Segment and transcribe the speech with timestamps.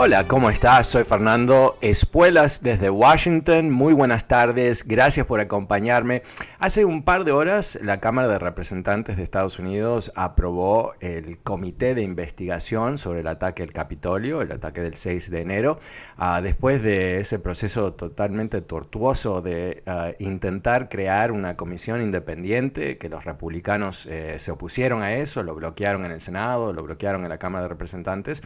[0.00, 0.86] Hola, ¿cómo estás?
[0.86, 3.72] Soy Fernando Espuelas desde Washington.
[3.72, 6.22] Muy buenas tardes, gracias por acompañarme.
[6.60, 11.96] Hace un par de horas la Cámara de Representantes de Estados Unidos aprobó el comité
[11.96, 15.80] de investigación sobre el ataque al Capitolio, el ataque del 6 de enero,
[16.16, 23.08] uh, después de ese proceso totalmente tortuoso de uh, intentar crear una comisión independiente, que
[23.08, 27.30] los republicanos eh, se opusieron a eso, lo bloquearon en el Senado, lo bloquearon en
[27.30, 28.42] la Cámara de Representantes.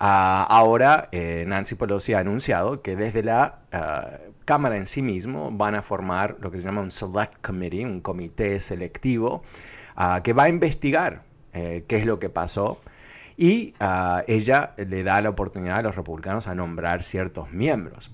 [0.00, 5.50] Uh, ahora eh, Nancy Pelosi ha anunciado que desde la uh, Cámara en sí mismo
[5.50, 9.42] van a formar lo que se llama un Select Committee, un comité selectivo,
[9.96, 12.80] uh, que va a investigar eh, qué es lo que pasó.
[13.36, 18.10] Y uh, ella le da la oportunidad a los republicanos a nombrar ciertos miembros.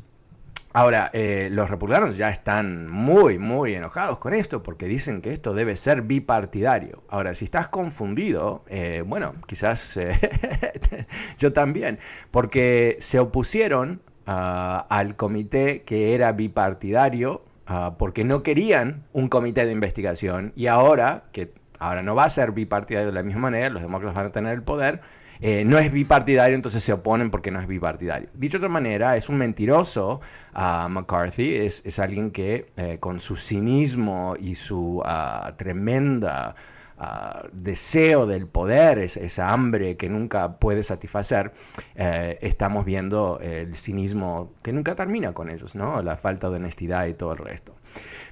[0.72, 5.52] Ahora, eh, los republicanos ya están muy, muy enojados con esto porque dicen que esto
[5.52, 7.02] debe ser bipartidario.
[7.08, 10.16] Ahora, si estás confundido, eh, bueno, quizás eh,
[11.38, 11.98] yo también,
[12.30, 19.66] porque se opusieron uh, al comité que era bipartidario uh, porque no querían un comité
[19.66, 23.70] de investigación y ahora, que ahora no va a ser bipartidario de la misma manera,
[23.70, 25.00] los demócratas van a tener el poder,
[25.42, 28.28] eh, no es bipartidario, entonces se oponen porque no es bipartidario.
[28.34, 30.20] Dicho de otra manera, es un mentiroso
[30.54, 36.54] uh, McCarthy, es, es, alguien que eh, con su cinismo y su uh, tremenda
[36.98, 41.52] uh, deseo del poder, es, esa hambre que nunca puede satisfacer,
[41.94, 46.02] eh, estamos viendo el cinismo que nunca termina con ellos, ¿no?
[46.02, 47.74] la falta de honestidad y todo el resto.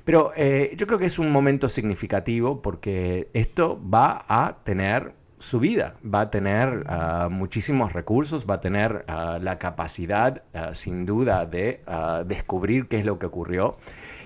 [0.04, 5.94] Pero yo creo que es un momento significativo porque esto va a tener su vida.
[6.04, 11.46] Va a tener uh, muchísimos recursos, va a tener uh, la capacidad, uh, sin duda,
[11.46, 11.80] de
[12.26, 13.76] descubrir qué es lo que ocurrió.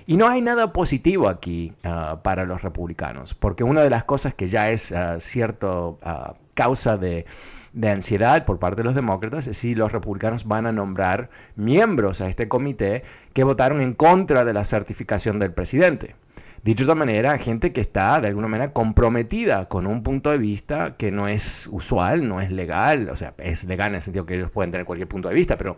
[0.05, 1.73] Y no hay nada positivo aquí
[2.23, 5.97] para los republicanos, porque una de las cosas que ya es cierto
[6.55, 7.25] causa de
[7.81, 12.27] ansiedad por parte de los demócratas es si los republicanos van a nombrar miembros a
[12.27, 16.15] este comité que votaron en contra de la certificación del presidente.
[16.63, 20.37] Dicho de otra manera, gente que está de alguna manera comprometida con un punto de
[20.37, 24.25] vista que no es usual, no es legal, o sea, es legal en el sentido
[24.25, 25.75] que ellos pueden tener cualquier punto de vista, pero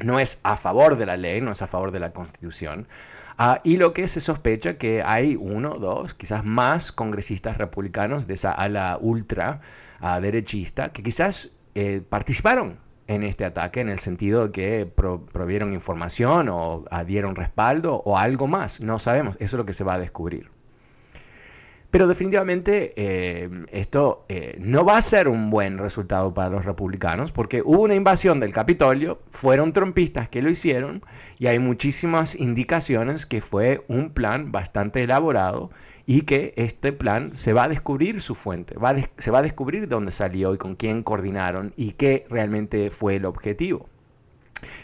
[0.00, 2.88] no es a favor de la ley, no es a favor de la constitución.
[3.38, 8.34] Uh, y lo que se sospecha que hay uno, dos, quizás más congresistas republicanos de
[8.34, 9.62] esa ala ultra
[10.02, 15.26] uh, derechista que quizás eh, participaron en este ataque en el sentido de que pro,
[15.26, 18.80] provieron información o dieron respaldo o algo más.
[18.80, 20.50] No sabemos, eso es lo que se va a descubrir.
[21.90, 27.32] Pero definitivamente eh, esto eh, no va a ser un buen resultado para los republicanos
[27.32, 31.02] porque hubo una invasión del Capitolio, fueron trompistas que lo hicieron
[31.38, 35.70] y hay muchísimas indicaciones que fue un plan bastante elaborado
[36.10, 39.88] y que este plan se va a descubrir su fuente, va se va a descubrir
[39.88, 43.90] dónde salió y con quién coordinaron y qué realmente fue el objetivo.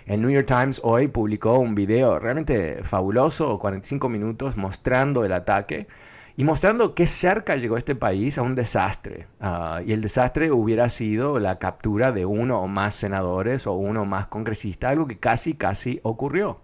[0.05, 5.87] El New York Times hoy publicó un video realmente fabuloso, 45 minutos, mostrando el ataque
[6.37, 9.27] y mostrando qué cerca llegó este país a un desastre.
[9.41, 14.03] Uh, y el desastre hubiera sido la captura de uno o más senadores o uno
[14.03, 16.61] o más congresistas, algo que casi, casi ocurrió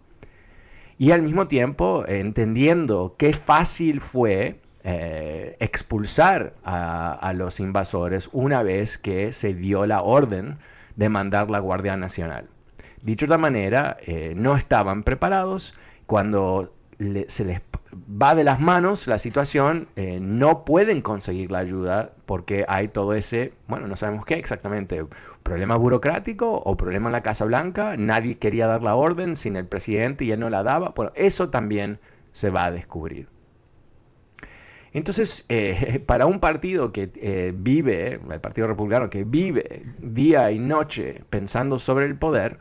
[1.00, 8.98] y al mismo tiempo entendiendo qué fácil fue eh, expulsar a, los invasores una vez
[8.98, 10.58] que se dio la orden
[10.96, 12.48] de mandar la Guardia Nacional.
[13.00, 15.72] Dicho de otra manera, eh, no estaban preparados
[16.04, 16.74] cuando
[17.28, 17.62] se les
[17.94, 23.14] va de las manos la situación, eh, no pueden conseguir la ayuda porque hay todo
[23.14, 25.04] ese, bueno, no sabemos qué exactamente,
[25.42, 29.66] problema burocrático o problema en la Casa Blanca, nadie quería dar la orden sin el
[29.66, 31.98] presidente y él no la daba, bueno, eso también
[32.32, 33.28] se va a descubrir.
[34.92, 40.58] Entonces, eh, para un partido que eh, vive, el Partido Republicano, que vive día y
[40.58, 42.58] noche pensando sobre el poder,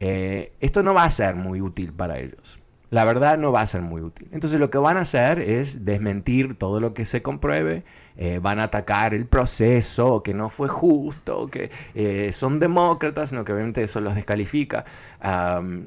[0.00, 2.60] esto no va a ser muy útil para ellos
[2.94, 4.28] la verdad no va a ser muy útil.
[4.30, 7.82] Entonces lo que van a hacer es desmentir todo lo que se compruebe,
[8.16, 13.44] eh, van a atacar el proceso, que no fue justo, que eh, son demócratas, no,
[13.44, 14.84] que obviamente eso los descalifica,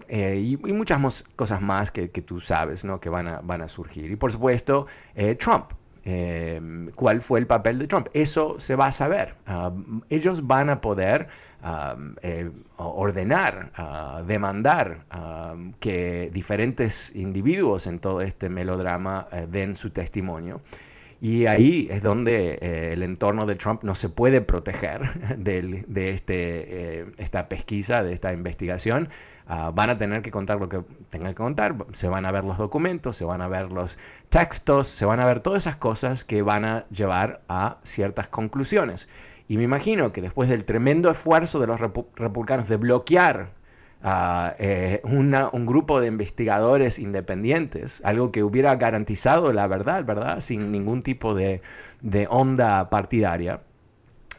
[0.10, 3.00] eh, y, muchas cosas más que, tú sabes ¿no?
[3.00, 4.12] que van a, van a surgir.
[4.12, 4.88] Y por supuesto,
[5.40, 5.72] Trump.
[6.96, 8.08] cuál fue el papel de Trump.
[8.14, 9.36] Eso se va a saber.
[10.10, 11.30] ellos van a poder
[12.22, 13.72] eh, ordenar,
[14.26, 15.06] demandar
[15.80, 20.62] que diferentes individuos en todo este melodrama eh, den su testimonio.
[21.20, 25.02] Y ahí es donde eh, el entorno de Trump no se puede proteger
[25.38, 29.10] de, este, esta pesquisa, de esta investigación.
[29.50, 32.44] Ah, van a tener que contar lo que tengan que contar, se van a ver
[32.44, 33.98] los documentos, se van a ver los
[34.30, 39.10] textos, se van a ver todas esas cosas que van a llevar a ciertas conclusiones.
[39.48, 43.50] Y me imagino que después del tremendo esfuerzo de los republicanos de bloquear
[44.04, 50.42] a eh, un grupo de investigadores independientes, algo que hubiera garantizado la verdad, ¿verdad?
[50.42, 51.62] Sin ningún tipo de,
[52.30, 53.62] onda partidaria,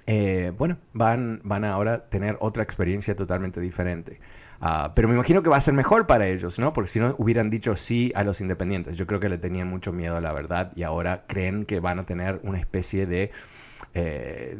[0.07, 4.21] eh, bueno, van, van a ahora tener otra experiencia totalmente diferente.
[4.61, 6.73] Ah, pero me imagino que va a ser mejor para ellos, ¿no?
[6.73, 8.97] Porque si no hubieran dicho sí a los independientes.
[8.97, 12.01] Yo creo que le tenían mucho miedo a la verdad y ahora creen que van
[12.01, 13.31] a tener una especie de
[13.99, 14.57] eh,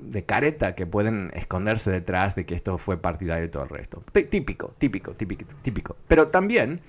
[0.00, 4.02] de careta que pueden esconderse detrás de que esto fue partidario y todo el resto.
[4.12, 5.96] Típico, típico, típico, típico.
[6.08, 6.80] Pero también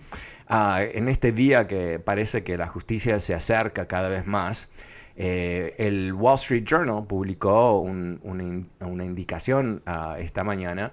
[0.47, 4.71] ah, en este día que parece que la justicia se acerca cada vez más,
[5.15, 10.91] eh, el Wall Street Journal publicó una, indicación ah, esta mañana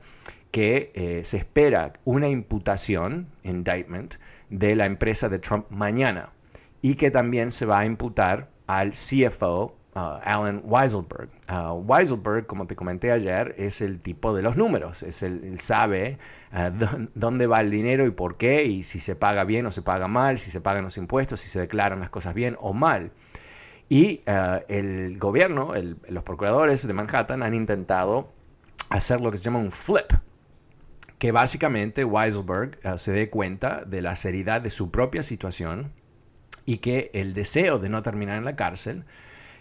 [0.51, 4.17] que eh, se espera una imputación, indictment,
[4.51, 6.31] de la empresa de Trump mañana
[6.83, 11.29] y que también se va a imputar al CFO Uh, Alan Weiselberg.
[11.49, 16.17] Uh, Weiselberg, como te comenté ayer, es el tipo de los números, es el, sabe
[16.53, 19.83] uh, dónde va el dinero y por qué, y si se paga bien o se
[19.83, 23.11] paga mal, si se pagan los impuestos, si se declaran las cosas bien o mal.
[23.89, 25.73] Y el gobierno,
[26.09, 28.33] los procuradores de Manhattan han intentado
[28.89, 30.13] hacer lo que se llama un flip,
[31.19, 35.93] que básicamente Weiselberg se dé cuenta de la seriedad de su propia situación
[36.65, 39.05] y que el deseo de no terminar en la cárcel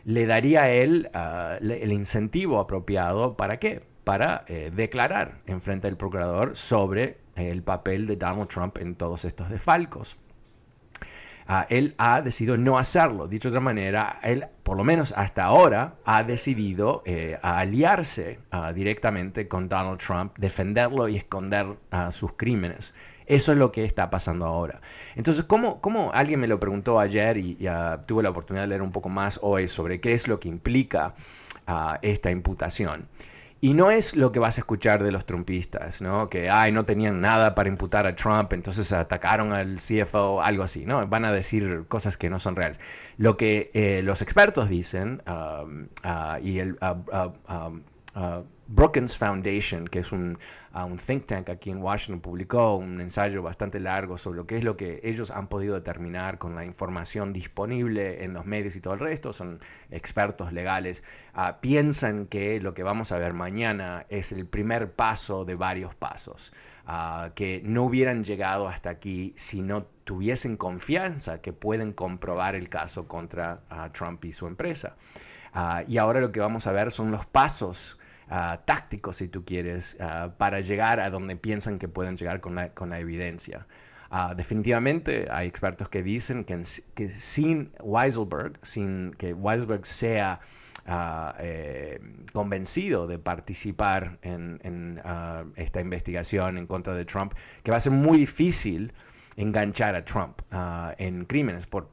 [0.06, 3.82] le daría a él ah, el incentivo apropiado para qué?
[4.04, 9.26] Para eh, declarar en frente del procurador sobre el papel de Donald Trump en todos
[9.26, 10.18] estos desfalcos.
[11.48, 13.28] Ah, él ha decidido no hacerlo.
[13.28, 18.72] Dicho de otra manera, él, por lo menos hasta ahora, ha decidido eh, aliarse ah,
[18.72, 21.78] directamente con Donald Trump, defenderlo y esconder
[22.12, 22.94] sus crímenes.
[23.30, 24.82] Eso es lo que está pasando ahora.
[25.16, 28.92] Entonces, ¿cómo, alguien me lo preguntó ayer y ya tuve la oportunidad de leer un
[28.92, 31.14] poco más hoy sobre qué es lo que implica
[31.68, 33.08] ah, esta imputación?
[33.62, 36.28] Y no es lo que vas a escuchar de los trumpistas, ¿no?
[36.30, 40.86] Que, ay, no tenían nada para imputar a Trump, entonces atacaron al CFO, algo así,
[40.86, 41.06] ¿no?
[41.08, 42.80] Van a decir cosas que no son reales.
[43.18, 46.80] Lo que eh, los expertos dicen, ah, y el
[48.68, 50.38] Brookings Foundation, que es un,
[50.74, 54.64] un, think tank aquí en Washington, publicó un ensayo bastante largo sobre lo que es
[54.64, 58.94] lo que ellos han podido determinar con la información disponible en los medios y todo
[58.96, 59.34] el resto.
[59.34, 59.60] Son
[59.92, 61.04] expertos legales.
[61.34, 65.96] Ah, piensan que lo que vamos a ver mañana es el primer paso de varios
[65.96, 66.54] pasos.
[66.86, 72.70] Ah, que no hubieran llegado hasta aquí si no tuviesen confianza que pueden comprobar el
[72.70, 74.96] caso contra ah, Trump y su empresa.
[75.88, 77.99] y ahora lo que vamos a ver son los pasos
[78.32, 82.54] Ah, tácticos, si tú quieres, ah, para llegar a donde piensan que pueden llegar con
[82.54, 83.66] la, evidencia.
[84.12, 86.64] Ah, definitivamente hay expertos que dicen que,
[87.10, 90.42] sin Weiselberg, sin que Weiselberg sea
[91.40, 92.00] eh,
[92.32, 95.02] convencido de participar en,
[95.56, 97.34] esta investigación en contra de Trump,
[97.64, 98.94] que va a ser muy difícil
[99.38, 100.42] enganchar a Trump
[101.00, 101.88] en crímenes por,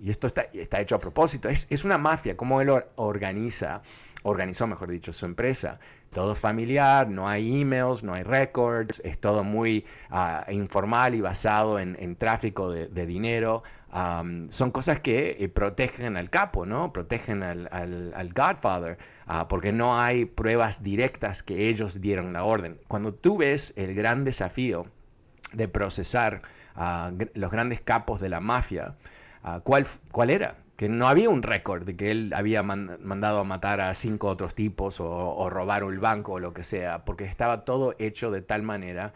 [0.00, 3.82] y esto está, hecho a propósito, es, es una mafia, como él organiza,
[4.22, 5.78] organizó, mejor dicho, su empresa.
[6.10, 11.78] Todo familiar, no hay emails, no hay records, es todo muy ah, informal y basado
[11.78, 13.62] en, tráfico de, dinero.
[13.90, 16.92] son cosas que eh, protegen al capo, ¿no?
[16.92, 22.78] Protegen al, al, Godfather, ah, porque no hay pruebas directas que ellos dieron la orden.
[22.88, 24.86] Cuando tú ves el gran desafío
[25.52, 26.42] de procesar
[26.74, 28.94] a los grandes capos de la mafia,
[29.64, 30.56] ¿cuál, ¿Cuál era?
[30.82, 34.56] Que no había un récord de que él había mandado a matar a cinco otros
[34.56, 38.64] tipos o, robar un banco o lo que sea, porque estaba todo hecho de tal
[38.64, 39.12] manera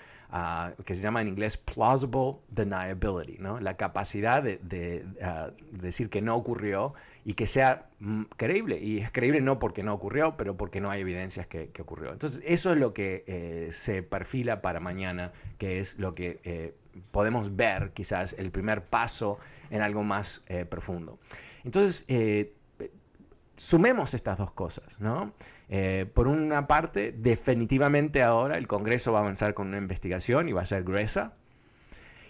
[0.84, 3.58] que se llama en inglés plausible deniability, ¿no?
[3.58, 5.04] la capacidad de,
[5.72, 6.94] decir que no ocurrió
[7.24, 8.78] y que sea mm, creíble.
[8.78, 12.12] Y es creíble no porque no ocurrió, pero porque no hay evidencias que, ocurrió.
[12.12, 16.74] Entonces, eso es lo que eh, se perfila para mañana, que es lo que eh,
[17.10, 21.18] podemos ver quizás el primer paso en algo más eh, profundo.
[21.66, 22.06] Entonces,
[23.56, 25.32] sumemos estas dos cosas, ¿no?
[25.68, 30.52] Eh, por una parte, definitivamente ahora el Congreso va a avanzar con una investigación y
[30.52, 31.32] va a ser gruesa.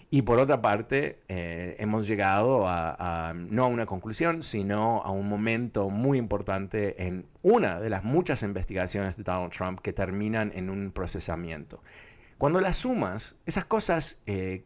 [0.09, 5.27] Y por otra parte, eh, hemos llegado a, no a una conclusión, sino a un
[5.27, 10.69] momento muy importante en una de las muchas investigaciones de Donald Trump que terminan en
[10.69, 11.83] un procesamiento.
[12.37, 14.63] Cuando las sumas, esas cosas eh,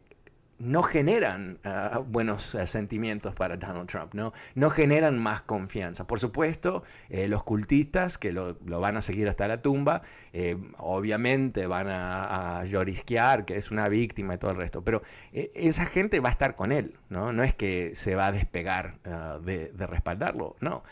[0.62, 4.32] no generan ah, buenos eh, sentimientos para Donald Trump, ¿no?
[4.54, 6.06] no generan más confianza.
[6.06, 10.02] Por supuesto, eh, los cultistas que lo, van a seguir hasta la tumba,
[10.32, 15.02] eh, obviamente van a, llorisquear que es una víctima y todo el resto, pero
[15.32, 18.94] esa gente va a estar con él, no, no es que se va a despegar
[19.04, 20.84] ah, de, respaldarlo, no.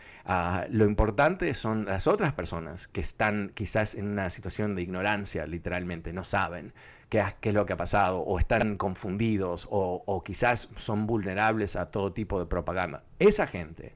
[0.71, 6.12] Lo importante son las otras personas que están quizás en una situación de ignorancia, literalmente,
[6.12, 6.73] no saben
[7.11, 12.12] qué, es lo que ha pasado, o están confundidos, o, quizás son vulnerables a todo
[12.12, 13.02] tipo de propaganda.
[13.19, 13.95] Esa gente,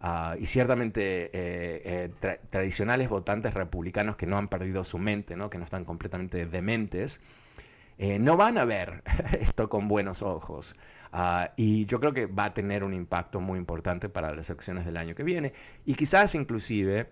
[0.00, 5.50] ah, y ciertamente eh, eh, tradicionales votantes republicanos que no han perdido su mente, ¿no?
[5.50, 7.20] que no están completamente dementes,
[7.98, 9.02] eh, no van a ver
[9.40, 10.76] esto con buenos ojos.
[11.12, 14.84] Ah, y yo creo que va a tener un impacto muy importante para las elecciones
[14.84, 15.52] del año que viene.
[15.84, 17.08] Y quizás inclusive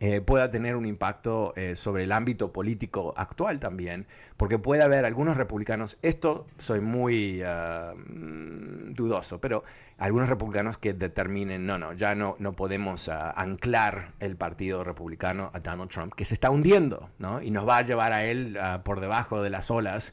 [0.00, 5.04] eh, pueda tener un impacto eh, sobre el ámbito político actual también, porque puede haber
[5.04, 9.62] algunos republicanos, esto soy muy mm, dudoso, pero
[9.98, 15.50] algunos republicanos que determinen, no, no, ya no, no podemos ah, anclar el partido republicano
[15.54, 17.40] a Donald Trump, que se está hundiendo, ¿no?
[17.40, 20.12] Y nos va a llevar a él ah, por debajo de las olas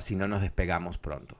[0.00, 1.36] si no nos despegamos pronto.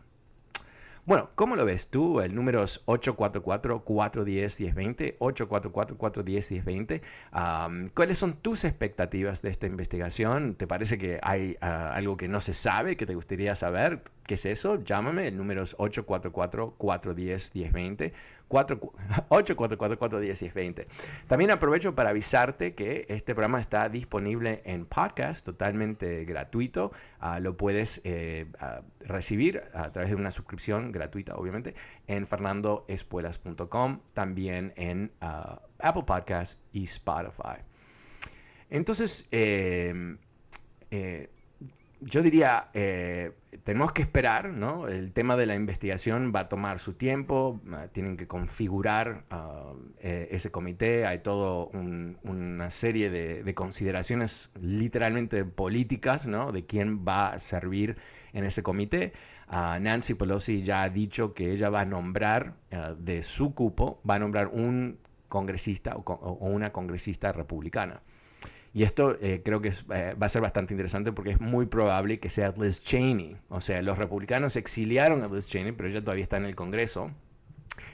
[1.10, 2.20] Bueno, ¿cómo lo ves tú?
[2.20, 7.90] El número es 844-410-1020, 844-410-1020.
[7.94, 10.54] ¿Cuáles son tus expectativas de esta investigación?
[10.54, 14.04] ¿Te parece que hay ah, algo que no se sabe, que te gustaría saber?
[14.24, 14.84] ¿Qué es eso?
[14.84, 18.12] Llámame, el número es 844-410-1020.
[18.50, 20.86] 844-410-1020.
[21.28, 26.92] También aprovecho para avisarte que este programa está disponible en podcast, totalmente gratuito.
[27.20, 31.74] Ah, lo puedes eh, ah, recibir a través de una suscripción gratuita, obviamente,
[32.06, 37.62] en fernandoespuelas.com, también en ah, Apple Podcast y Spotify.
[38.70, 40.16] Entonces, eh,
[40.90, 41.28] eh,
[42.00, 43.32] yo diría, eh,
[43.64, 44.88] tenemos que esperar, ¿no?
[44.88, 49.72] El tema de la investigación va a tomar su tiempo, ah, tienen que configurar ah,
[50.00, 56.52] eh, ese comité, hay toda una serie de, consideraciones literalmente políticas, ¿no?
[56.52, 57.96] De quién va a servir
[58.32, 59.12] en ese comité.
[59.48, 62.54] Ah, Nancy Pelosi ya ha dicho que ella va a nombrar
[62.98, 68.00] de su cupo, va a nombrar un congresista o una congresista republicana.
[68.72, 72.20] Y esto eh, creo que eh, va a ser bastante interesante porque es muy probable
[72.20, 73.36] que sea Liz Cheney.
[73.48, 77.10] O sea, los republicanos exiliaron a Liz Cheney, pero ella todavía está en el Congreso.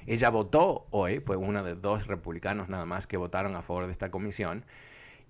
[0.06, 3.92] Ella votó hoy, fue una de dos republicanos nada más que votaron a favor de
[3.92, 4.64] esta comisión.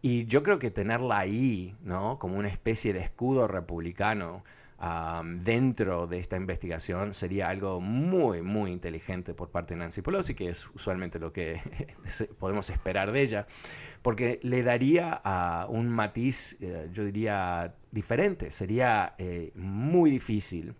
[0.03, 2.19] Y yo creo que tenerla ahí, ¿no?
[2.19, 4.45] Como una especie de escudo republicano
[5.25, 10.51] dentro de esta investigación sería algo muy, muy inteligente por parte de Nancy Pelosi, que
[10.51, 11.61] es usualmente lo que
[12.39, 13.47] podemos esperar de ella,
[14.03, 15.21] porque le daría
[15.69, 18.51] un matiz, eh, yo diría, diferente.
[18.51, 20.75] Sería eh, muy difícil.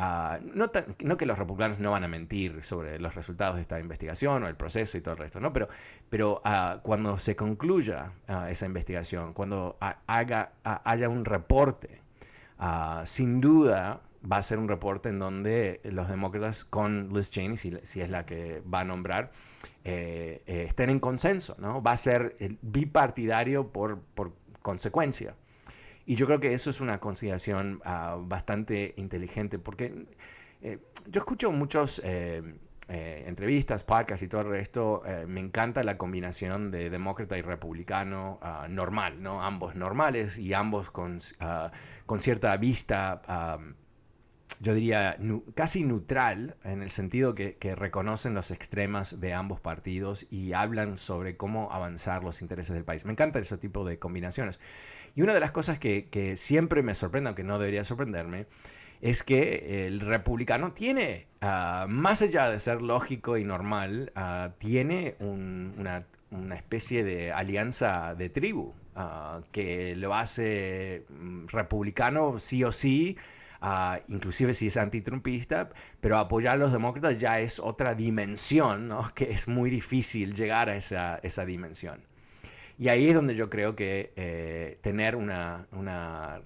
[0.00, 4.44] Ah, no, que los republicanos no van a mentir sobre los resultados de esta investigación
[4.44, 5.52] o el proceso y todo el resto, ¿no?
[5.52, 5.68] pero,
[6.08, 12.00] pero uh, cuando se concluya ah, esa investigación, cuando haga, haya un reporte
[12.58, 17.56] Ah, sin duda va a ser un reporte en donde los demócratas con Liz Cheney,
[17.56, 19.30] si, es la que va a nombrar,
[19.84, 21.82] eh, eh, estén en consenso, ¿no?
[21.82, 24.00] Va a ser bipartidario por,
[24.62, 25.34] consecuencia.
[26.04, 30.06] Y yo creo que eso es una consideración ah, bastante inteligente, porque
[30.62, 32.42] eh, yo escucho muchos eh,
[32.88, 38.38] entrevistas, podcasts y todo el resto, eh, me encanta la combinación de demócrata y republicano
[38.40, 39.42] ah, normal, ¿no?
[39.42, 41.70] Ambos normales y ambos con, ah,
[42.06, 43.58] con cierta vista,
[44.60, 45.18] yo diría,
[45.54, 51.36] casi neutral, en el sentido que, reconocen los extremas de ambos partidos y hablan sobre
[51.36, 53.04] cómo avanzar los intereses del país.
[53.04, 54.58] Me encanta ese tipo de combinaciones.
[55.14, 58.46] Y una de las cosas que, que siempre me sorprende, aunque no debería sorprenderme,
[59.00, 65.16] es que el republicano tiene, ah, más allá de ser lógico y normal, ah, tiene
[65.20, 66.04] una,
[66.54, 73.16] especie de alianza de tribu ah, que lo hace mm, republicano sí o sí,
[74.08, 79.48] inclusive si es antitrumpista, pero apoyar a los demócratas ya es otra dimensión, que es
[79.48, 82.00] muy difícil llegar a esa, esa dimensión.
[82.78, 85.66] Y ahí es donde yo creo que eh, tener una,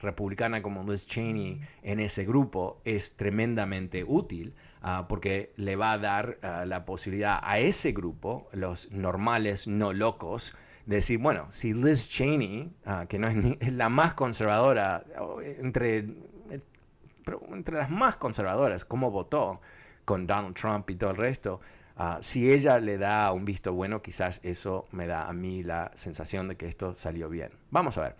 [0.00, 5.98] republicana como Liz Cheney en ese grupo es tremendamente útil ah, porque le va a
[5.98, 11.74] dar ah, la posibilidad a ese grupo, los normales no locos, de decir, bueno, si
[11.74, 15.04] Liz Cheney, ah, que no es, la más conservadora,
[15.58, 16.06] entre,
[17.52, 19.60] entre las más conservadoras, como votó
[20.06, 21.60] con Donald Trump y todo el resto,
[21.96, 25.90] Ah, si ella le da un visto bueno, quizás eso me da a mí la
[25.94, 27.50] sensación de que esto salió bien.
[27.70, 28.14] Vamos a ver.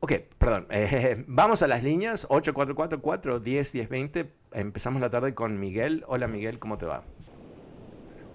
[0.00, 0.66] ok, perdón.
[0.70, 4.30] Eh, vamos a las líneas 8444 10 1020.
[4.52, 6.04] Empezamos la tarde con Miguel.
[6.06, 7.02] Hola Miguel, ¿cómo te va?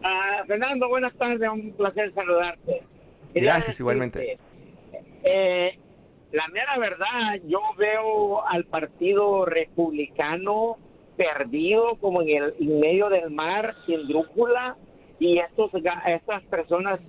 [0.04, 1.48] Ah, Fernando, buenas tardes.
[1.50, 2.84] Un placer saludarte.
[3.34, 4.40] Gracias, igualmente.
[5.24, 5.78] Eh,
[6.32, 10.78] la mera verdad, yo veo al Partido Republicano
[11.18, 14.78] perdido como en el en medio del mar sin drújula
[15.20, 15.72] y estos
[16.06, 17.00] estas personas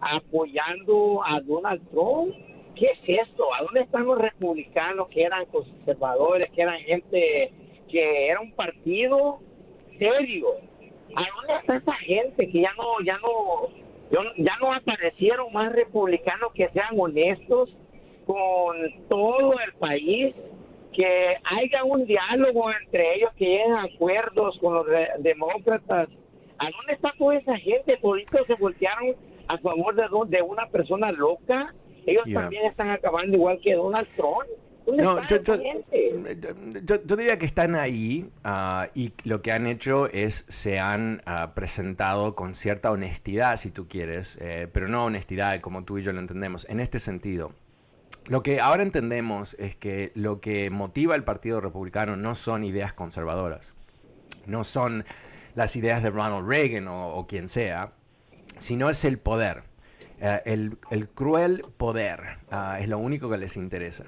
[0.00, 2.34] apoyando a Donald Trump
[2.76, 3.44] ¿qué es esto?
[3.54, 7.52] ¿a dónde están los republicanos que eran conservadores que eran gente
[7.90, 9.40] que era un partido
[9.98, 10.46] serio?
[11.16, 13.86] ¿a dónde está esa gente que ya no ya no
[14.36, 17.74] ya no aparecieron más republicanos que sean honestos
[18.24, 18.76] con
[19.08, 20.34] todo el país
[20.96, 24.86] que haya un diálogo entre ellos, que lleguen acuerdos con los
[25.18, 26.08] demócratas.
[26.58, 27.98] ¿A dónde está toda esa gente?
[28.00, 29.14] Toditos se voltearon
[29.46, 31.74] a favor de, de una persona loca.
[32.06, 34.48] Ellos también están acabando igual que Donald Trump.
[34.86, 40.78] No, yo, yo, diría que están ahí ah, y lo que han hecho es se
[40.78, 45.98] han ah, presentado con cierta honestidad, si tú quieres, eh, pero no honestidad como tú
[45.98, 47.50] y yo lo entendemos, en este sentido.
[48.28, 52.92] Lo que ahora entendemos es que lo que motiva al Partido Republicano no son ideas
[52.92, 53.74] conservadoras,
[54.46, 55.04] no son
[55.54, 57.92] las ideas de Ronald Reagan o, quien sea,
[58.58, 59.62] sino es el poder.
[60.20, 64.04] Eh, el, cruel poder ah, es lo único que les interesa.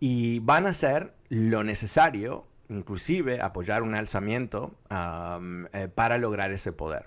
[0.00, 7.06] Y van a hacer lo necesario, inclusive apoyar un alzamiento eh, para lograr ese poder.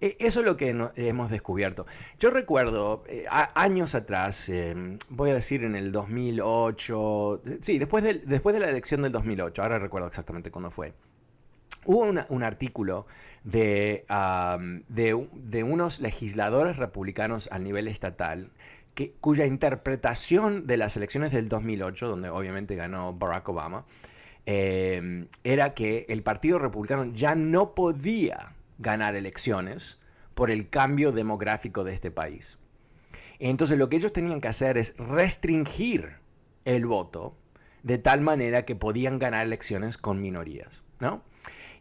[0.00, 1.86] E, eso es lo que hemos descubierto.
[2.18, 8.14] Yo recuerdo eh, años atrás, em, voy a decir en el 2008, sí, después de,
[8.14, 10.94] después de la elección del 2008, ahora recuerdo exactamente cuándo fue.
[11.86, 13.06] Hubo un artículo
[13.42, 14.04] de,
[14.88, 18.50] de, unos legisladores republicanos a nivel estatal
[18.94, 23.86] que, cuya interpretación de las elecciones del 2008, donde obviamente ganó Barack Obama,
[24.44, 30.00] em, era que el Partido Republicano ya no podía ganar elecciones
[30.34, 32.58] por el cambio demográfico de este país.
[33.38, 36.16] Entonces lo que ellos tenían que hacer es restringir
[36.64, 37.36] el voto
[37.82, 41.22] de tal manera que podían ganar elecciones con minorías, ¿no?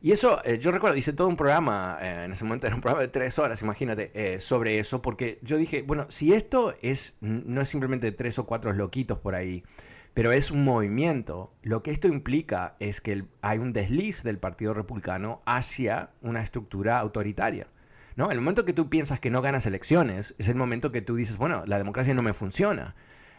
[0.02, 2.82] Y eso, eh, yo recuerdo, hice todo un programa, eh, en ese momento era un
[2.82, 7.18] programa de tres horas, imagínate, eh, sobre eso, porque yo dije, bueno, si esto es,
[7.20, 9.64] no es simplemente tres o cuatro loquitos por ahí,
[10.14, 11.52] pero es un movimiento.
[11.62, 17.00] Lo que esto implica es que hay un desliz del Partido Republicano hacia una estructura
[17.00, 17.68] autoritaria.
[18.16, 18.32] ¿no?
[18.32, 21.38] El momento que tú piensas que no ganas elecciones es el momento que tú dices,
[21.38, 22.96] bueno, la democracia no me funciona.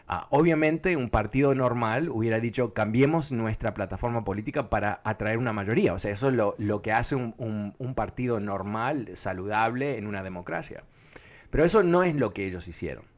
[0.07, 5.93] Ah, obviamente un partido normal hubiera dicho, cambiemos nuestra plataforma política para atraer una mayoría.
[5.93, 10.83] O sea, eso es lo, que hace un partido normal, saludable en una democracia.
[11.51, 13.10] Pero eso no es lo que ellos hicieron.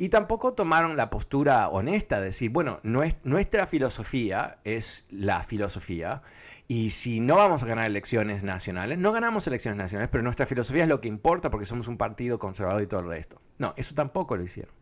[0.00, 6.22] Y tampoco tomaron la postura honesta de decir, bueno, nuestra filosofía es la filosofía
[6.66, 10.84] y si no vamos a ganar elecciones nacionales, no ganamos elecciones nacionales, pero nuestra filosofía
[10.84, 13.42] es lo que importa porque somos un partido conservador y todo el resto.
[13.58, 14.72] No, eso tampoco lo hicieron.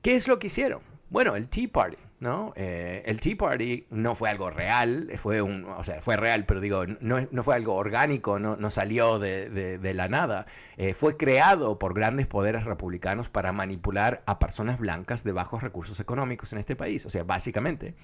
[0.00, 0.80] ¿Qué es lo que hicieron?
[1.10, 2.52] Bueno, el Tea Party, ¿no?
[2.54, 6.60] Eh, el Tea Party no fue algo real, fue un, o sea, fue real, pero
[6.60, 10.46] digo, no, no fue algo orgánico, no, no salió de, la nada.
[10.76, 15.98] Eh, fue creado por grandes poderes republicanos para manipular a personas blancas de bajos recursos
[15.98, 17.04] económicos en este país.
[17.06, 17.96] O sea, básicamente.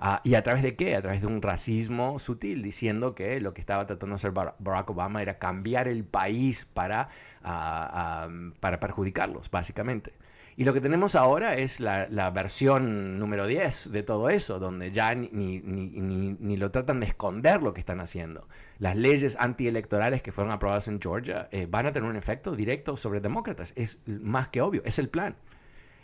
[0.00, 0.96] Ah, ¿Y a través de qué?
[0.96, 4.90] A través de un racismo sutil, diciendo que lo que estaba tratando de hacer Barack
[4.90, 7.08] Obama era cambiar el país para,
[7.44, 8.28] ah, ah,
[8.60, 10.12] para perjudicarlos, básicamente.
[10.58, 15.14] Y lo que tenemos ahora es la, versión número 10 de todo eso, donde ya
[15.14, 18.48] ni, ni, ni, ni, lo tratan de esconder lo que están haciendo.
[18.80, 22.96] Las leyes antielectorales que fueron aprobadas en Georgia eh, van a tener un efecto directo
[22.96, 23.72] sobre demócratas.
[23.76, 25.36] Es más que obvio, es el plan.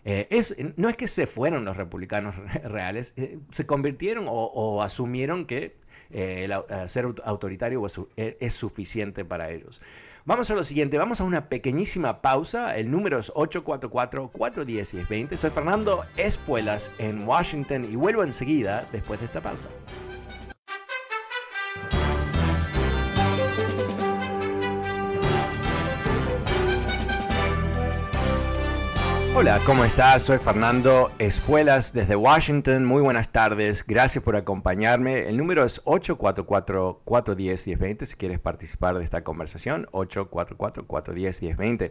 [0.05, 3.13] es, no es que se fueron los republicanos reales,
[3.51, 5.75] se convirtieron o, asumieron que
[6.87, 7.85] ser autoritario
[8.17, 9.83] es suficiente para ellos.
[10.27, 12.79] Vamos a lo siguiente, vamos a una pequeñísima pausa.
[12.79, 15.37] El número es 844-410-1020.
[15.37, 19.69] Soy Fernando Espuelas en Washington y vuelvo enseguida después de esta pausa.
[29.37, 30.23] Hola, ¿cómo estás?
[30.23, 32.85] Soy Fernando Espuelas desde Washington.
[32.85, 33.85] Muy buenas tardes.
[33.85, 35.29] Gracias por acompañarme.
[35.29, 39.89] El número es 844-410-1020 si quieres participar de esta conversación.
[39.91, 41.91] 844-410-1020.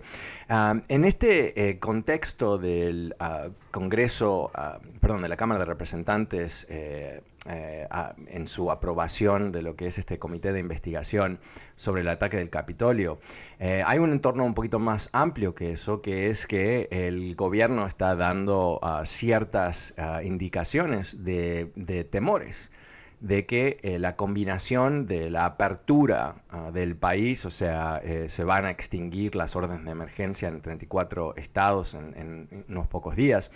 [0.88, 7.24] en este eh, contexto del ah, Congreso, ah, perdón, de la Cámara de Representantes, eh,
[7.46, 7.90] eh,
[8.28, 11.40] en su aprobación de lo que es este comité de investigación
[11.76, 13.20] sobre el ataque del Capitolio.
[13.60, 17.86] Eh, hay un entorno un poquito más amplio que eso, que es que el gobierno
[17.86, 22.72] está dando ah, ciertas ah, indicaciones de, temores
[23.20, 28.64] de que eh, la combinación de la apertura ah, del país, o sea, se van
[28.64, 33.52] a extinguir las órdenes de emergencia en 34 estados en, unos pocos días,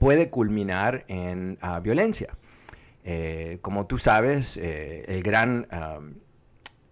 [0.00, 2.32] puede culminar en violencia.
[3.10, 5.66] Eh, como tú sabes, eh, el gran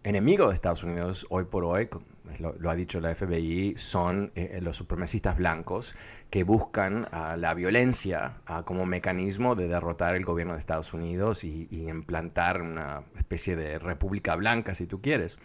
[0.03, 1.91] enemigo de Estados Unidos hoy por hoy,
[2.39, 5.95] lo, ha dicho la FBI, son eh, los supremacistas blancos
[6.31, 12.63] que buscan la violencia como mecanismo de derrotar el gobierno de Estados Unidos y, implantar
[12.63, 15.39] una especie de república blanca, si tú quieres.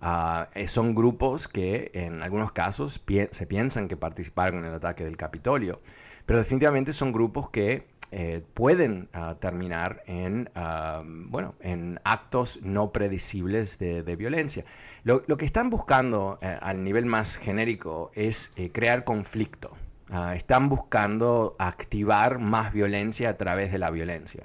[0.00, 5.16] Ah, son grupos que en algunos casos se piensan que participaron en el ataque del
[5.16, 5.80] Capitolio,
[6.26, 12.90] pero definitivamente son grupos que eh, pueden ah, terminar en, ah, bueno, en actos no
[12.90, 14.64] predecibles de, violencia.
[15.04, 19.76] Lo, que están buscando eh, al nivel más genérico es eh, crear conflicto.
[20.10, 24.44] Ah, están buscando activar más violencia a través de la violencia.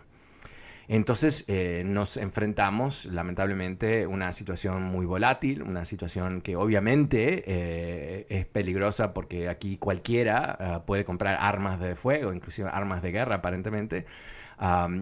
[0.87, 8.27] Entonces eh, nos enfrentamos lamentablemente a una situación muy volátil, una situación que obviamente eh,
[8.29, 13.35] es peligrosa porque aquí cualquiera ah, puede comprar armas de fuego, inclusive armas de guerra
[13.35, 14.05] aparentemente.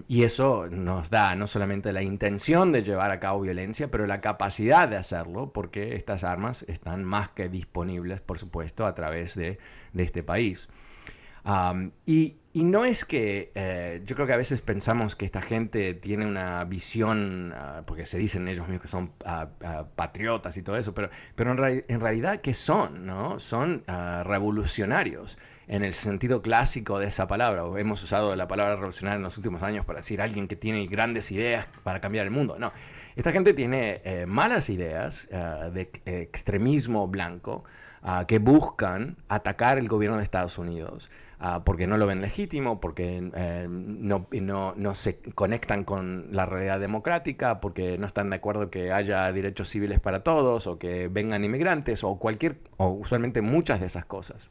[0.08, 4.22] y eso nos da no solamente la intención de llevar a cabo violencia, pero la
[4.22, 9.60] capacidad de hacerlo, porque estas armas están más que disponibles, por supuesto, a través de,
[9.94, 10.70] de este país
[12.06, 16.26] y, no es que eh, yo creo que a veces pensamos que esta gente tiene
[16.26, 19.48] una visión, ah, porque se dicen ellos mismos que son ah,
[19.96, 23.06] patriotas y todo eso, pero, en, realidad, ¿qué son?
[23.06, 23.40] No?
[23.40, 23.84] Son
[24.24, 27.64] revolucionarios en el sentido clásico de esa palabra.
[27.80, 31.32] Hemos usado la palabra revolucionario en los últimos años para decir alguien que tiene grandes
[31.32, 32.58] ideas para cambiar el mundo.
[32.60, 32.72] No,
[33.16, 37.64] esta gente tiene eh, malas ideas de extremismo blanco
[38.28, 41.10] que buscan atacar el gobierno de Estados Unidos.
[41.40, 47.60] Ah, porque no lo ven legítimo, porque eh, no, se conectan con la realidad democrática,
[47.60, 52.04] porque no están de acuerdo que haya derechos civiles para todos, o que vengan inmigrantes,
[52.04, 54.50] o cualquier, o usualmente muchas de esas cosas.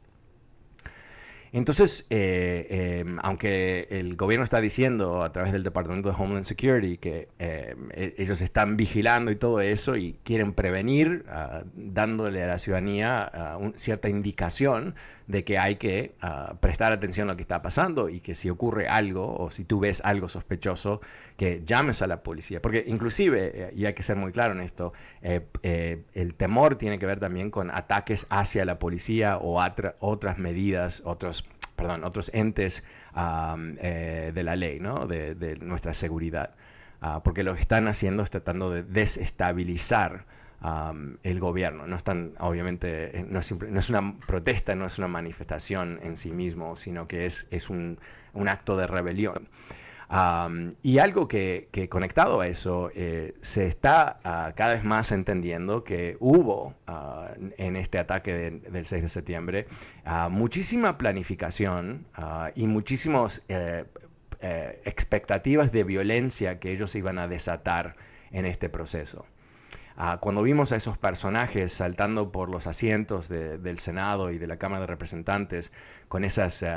[1.53, 6.97] Entonces, eh, em, aunque el gobierno está diciendo a través del Departamento de Homeland Security
[6.97, 12.57] que e, ellos están vigilando y todo eso y quieren prevenir, ah, dándole a la
[12.57, 14.95] ciudadanía ah, cierta indicación
[15.27, 18.49] de que hay que ah, prestar atención a lo que está pasando y que si
[18.49, 21.01] ocurre algo o si tú ves algo sospechoso,
[21.37, 22.61] que llames a la policía.
[22.61, 26.99] Porque inclusive, eh, y hay que ser muy claro en esto, eh, el temor tiene
[26.99, 29.61] que ver también con ataques hacia la policía o
[29.99, 32.83] otras medidas, otros perdón, otros entes
[33.15, 35.07] eh, de la ley, ¿no?
[35.07, 36.51] de, nuestra seguridad.
[37.01, 40.25] Ah, porque lo que están haciendo es tratando de desestabilizar
[41.23, 41.87] el gobierno.
[41.87, 46.15] No están, obviamente, eh, no es, no es, una protesta, no es una manifestación en
[46.15, 47.99] sí mismo, sino que es, es un,
[48.33, 49.49] un acto de rebelión
[50.83, 56.17] y algo que, conectado a eso, eh, se está ah, cada vez más entendiendo que
[56.19, 59.67] hubo ah, en este ataque del 6 de septiembre
[60.05, 62.05] ah, muchísima planificación
[62.55, 63.85] y muchísimas eh,
[64.41, 67.95] eh, expectativas de violencia que ellos iban a desatar
[68.31, 69.25] en este proceso.
[69.95, 74.57] Ah, cuando vimos a esos personajes saltando por los asientos del Senado y de la
[74.57, 75.71] Cámara de Representantes
[76.07, 76.69] con esas, eh,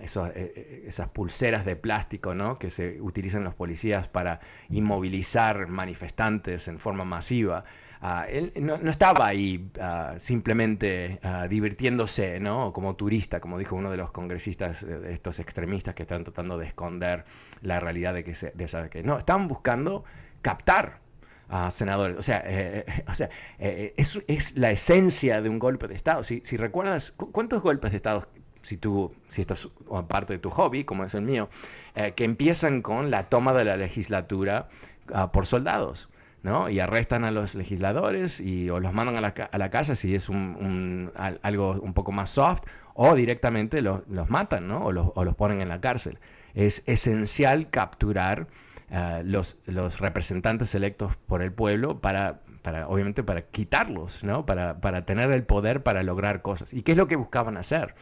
[0.00, 7.04] eh, esas pulseras de plástico que se utilizan los policías para inmovilizar manifestantes en forma
[7.04, 7.64] masiva,
[8.00, 9.70] ah, él no, estaba ahí
[10.18, 12.72] simplemente divirtiéndose ¿no?
[12.72, 16.66] como turista, como dijo uno de los congresistas de estos extremistas que están tratando de
[16.66, 17.24] esconder
[17.62, 20.04] la realidad de que, se, de que no, estaban buscando
[20.42, 21.05] captar
[21.48, 22.16] a senadores.
[22.18, 25.94] O sea, eh, eh, o sea eh, es, es, la esencia de un golpe de
[25.94, 26.22] Estado.
[26.22, 28.26] Si, si recuerdas, ¿cuántos golpes de Estado
[28.66, 29.68] si tú, si esto es
[30.08, 31.48] parte de tu hobby, como es el mío,
[31.94, 34.68] eh, que empiezan con la toma de la legislatura
[35.14, 36.08] ah, por soldados.
[36.42, 36.68] ¿no?
[36.68, 40.14] Y arrestan a los legisladores y o los mandan a la, a la casa si
[40.14, 42.62] es un, algo un poco más soft,
[42.94, 44.84] o directamente los matan, ¿no?
[44.84, 46.18] O o los, ponen en la cárcel.
[46.54, 48.46] Es esencial capturar
[48.90, 54.46] uh, los, los, representantes electos por el pueblo para, para obviamente, para quitarlos, ¿no?
[54.46, 56.72] Para, para tener el poder para lograr cosas.
[56.72, 57.94] ¿Y qué es lo que buscaban hacer?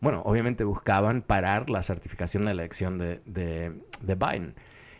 [0.00, 4.54] Bueno, obviamente buscaban parar la certificación de la elección de, de, de Biden.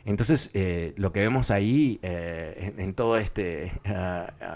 [0.05, 3.73] Entonces, eh, lo que vemos ahí eh, en, todo este...
[3.85, 4.47] Uh,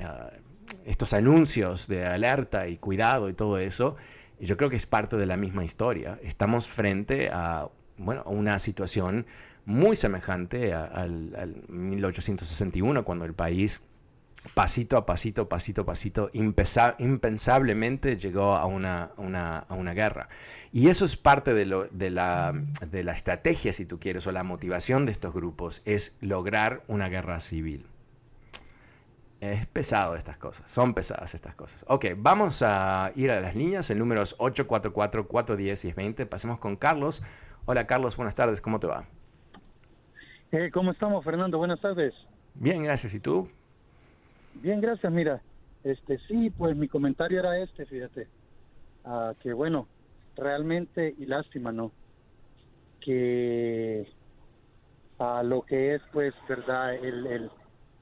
[0.00, 0.46] uh,
[0.84, 3.96] estos anuncios de alerta y cuidado y todo eso,
[4.40, 6.18] yo creo que es parte de la misma historia.
[6.22, 9.26] Estamos frente a bueno, una situación
[9.66, 13.82] muy semejante al, 1861, cuando el país
[14.54, 19.10] pasito a pasito, pasito a pasito, impensablemente llegó a una,
[19.68, 20.28] a una guerra.
[20.72, 22.54] Y eso es parte de, la,
[22.90, 27.08] de la estrategia, si tú quieres, o la motivación de estos grupos, es lograr una
[27.08, 27.86] guerra civil.
[29.40, 31.84] Es pesado estas cosas, son pesadas estas cosas.
[31.88, 36.26] Ok, vamos a ir a las líneas, el número es 844-410-1020.
[36.26, 37.22] Pasemos con Carlos.
[37.66, 39.06] Hola Carlos, buenas tardes, ¿cómo te va?
[40.58, 41.58] Eh, ¿Cómo estamos, Fernando?
[41.58, 42.14] Buenas tardes.
[42.54, 43.12] Bien, gracias.
[43.14, 43.46] ¿Y tú?
[44.54, 45.12] Bien, gracias.
[45.12, 45.42] Mira,
[45.84, 48.26] este sí, pues mi comentario era este, fíjate,
[49.04, 49.86] ah, que bueno,
[50.34, 51.92] realmente y lástima, ¿no?
[53.02, 54.10] Que
[55.18, 57.50] a lo que es, pues, verdad, el, el,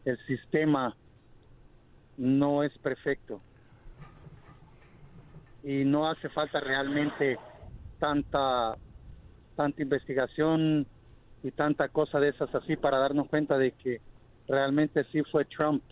[0.05, 0.97] el sistema
[2.17, 3.41] no es perfecto
[5.65, 7.37] y no hace falta realmente
[7.99, 8.77] tanta
[9.57, 10.87] tanta investigación
[11.45, 14.01] y tanta cosa de esas así para darnos cuenta de que
[14.49, 15.83] realmente sí fue Trump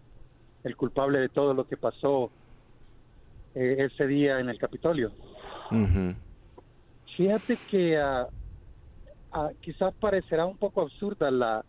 [0.64, 2.32] el culpable de todo lo que pasó
[3.54, 5.12] eh, ese día en el Capitolio.
[7.16, 11.64] Fíjate que uh, quizás parecerá un poco absurda la,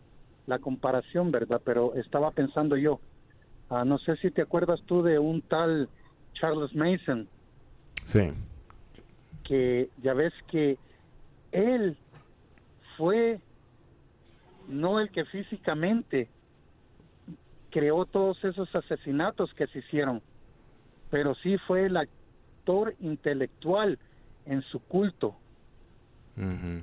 [0.46, 1.60] la comparación, ¿verdad?
[1.64, 3.00] Pero estaba pensando yo,
[3.70, 5.88] Ah, no sé si te acuerdas tú de un tal
[6.34, 7.28] Charles Mason.
[8.04, 8.30] Sí.
[9.42, 10.78] Que ya ves que
[11.52, 11.96] él
[12.96, 13.40] fue
[14.68, 16.28] no el que físicamente
[17.70, 20.22] creó todos esos asesinatos que se hicieron,
[21.10, 23.98] pero sí fue el actor intelectual
[24.46, 25.36] en su culto.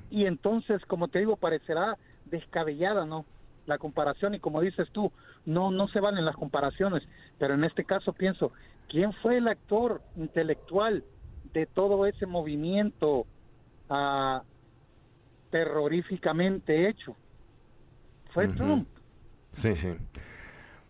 [0.10, 3.26] Y entonces, como te digo, parecerá descabellada, ¿no?
[3.66, 5.12] la comparación y como dices tú,
[5.46, 7.04] no no se valen las comparaciones,
[7.38, 8.52] pero en este caso pienso,
[8.90, 11.04] ¿quién fue el actor intelectual
[11.54, 13.26] de todo ese movimiento
[13.90, 14.40] uh,
[15.50, 17.16] terroríficamente hecho?
[18.34, 18.88] Fue Trump.
[19.52, 19.90] Sí, sí.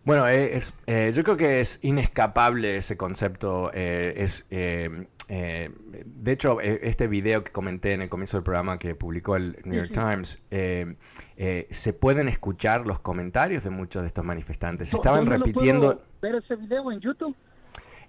[0.04, 3.70] Bueno, eh, es, eh, yo creo que es inescapable ese concepto.
[3.72, 9.36] Eh, es, de hecho, este video que comenté en el comienzo del programa que publicó
[9.36, 14.92] el New York Times, se pueden escuchar los comentarios de muchos de estos manifestantes.
[14.92, 16.02] Estaban repitiendo...
[16.20, 17.34] ver ese video en YouTube?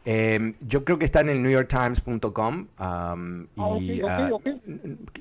[0.05, 3.47] Eh, yo creo que está en el newyorktimes.com um,
[3.79, 4.37] y ah, ah,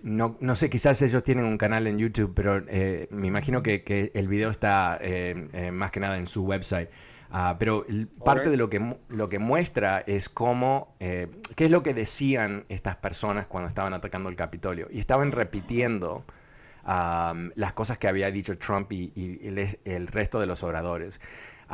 [0.03, 3.85] No, no, sé, quizás ellos tienen un canal en YouTube, pero eh, me imagino que,
[3.85, 6.89] que, el video está eh, eh más que nada en su website.
[7.33, 7.87] Uh, pero
[8.23, 12.67] parte de lo que, lo que muestra es cómo, eh, qué es lo que decían
[12.69, 14.89] estas personas cuando estaban atacando el Capitolio.
[14.91, 16.27] Y estaban repitiendo
[16.85, 21.23] um, las cosas que había dicho Trump y, y el, el, resto de los oradores.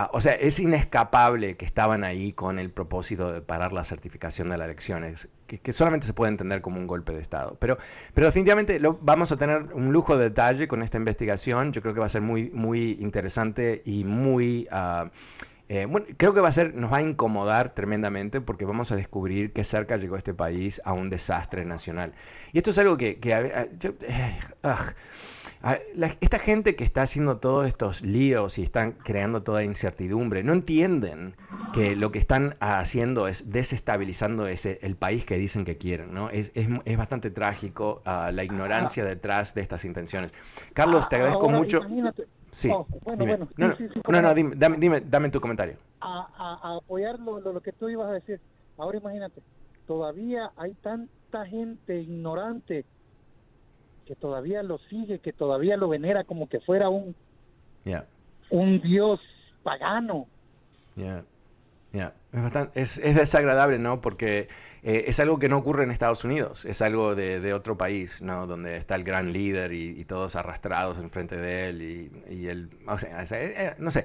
[0.00, 4.48] Ah, o sea, es inescapable que estaban ahí con el propósito de parar la certificación
[4.48, 7.56] de las elecciones, que, solamente se puede entender como un golpe de Estado.
[7.58, 7.78] Pero,
[8.14, 11.72] pero definitivamente vamos a tener un lujo de detalle con esta investigación.
[11.72, 14.68] Yo creo que va a ser muy, muy interesante y muy...
[14.70, 15.08] Uh,
[15.88, 19.52] bueno, creo que va a ser, nos va a incomodar tremendamente porque vamos a descubrir
[19.52, 22.12] que cerca llegó este país a un desastre nacional.
[22.52, 23.68] Y esto es algo que, que eh,
[26.20, 31.34] esta gente que está haciendo todos estos líos y están creando toda incertidumbre, no entienden
[31.74, 36.14] que lo que están haciendo es desestabilizando ese, el país que dicen que quieren.
[36.14, 36.30] ¿no?
[36.30, 40.32] Es, es, es bastante trágico uh, la ignorancia detrás de estas intenciones.
[40.74, 41.80] Carlos, te agradezco Ahora, mucho.
[42.50, 42.70] Sí.
[42.72, 45.76] Oh, bueno, bueno, no, sí, sí, sí, no, no, dime, dame, dime, dame, tu comentario.
[46.00, 48.40] A, a, a apoyar lo, lo, lo, que tú ibas a decir.
[48.78, 49.42] Ahora imagínate,
[49.86, 52.86] todavía hay tanta gente ignorante
[54.08, 57.14] que todavía lo sigue, que todavía lo venera como que fuera un,
[57.84, 58.06] yeah.
[58.48, 59.20] un dios
[59.62, 60.26] pagano.
[60.96, 61.24] Yeah.
[62.74, 64.00] Es, es, desagradable, ¿no?
[64.00, 64.48] Porque
[64.82, 68.46] eh, es algo que no ocurre en Estados Unidos, es algo de, otro país, ¿no?
[68.46, 72.96] Donde está el gran líder y, todos arrastrados enfrente de él y, y él, o
[72.96, 74.04] sea, eh, eh, no sé,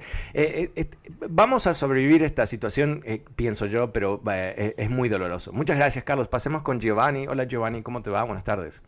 [1.30, 3.02] vamos a sobrevivir esta situación,
[3.36, 5.52] pienso yo, pero es muy doloroso.
[5.52, 6.28] Muchas gracias, Carlos.
[6.28, 7.26] Pasemos con Giovanni.
[7.26, 8.22] Hola, Giovanni, ¿cómo te va?
[8.22, 8.82] Buenas tardes.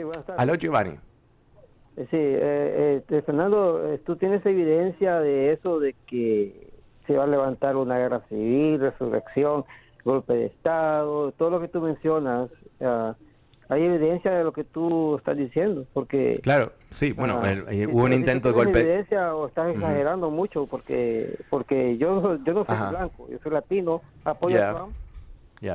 [0.00, 0.40] Sí, buenas tardes.
[0.40, 0.92] Aló, Giovanni.
[1.96, 6.70] Eh, sí, eh, eh, Fernando, tú tienes evidencia de eso, de que
[7.06, 9.66] se va a levantar una guerra civil, resurrección,
[10.02, 12.48] golpe de Estado, todo lo que tú mencionas.
[13.68, 16.40] hay evidencia de lo que tú estás diciendo, porque...
[16.42, 17.38] Claro, sí, bueno,
[17.92, 18.80] hubo un intento de golpe...
[18.80, 20.64] evidencia o estás exagerando mucho?
[20.64, 24.94] Porque porque yo, yo no soy blanco, yo soy latino, apoyo a Trump,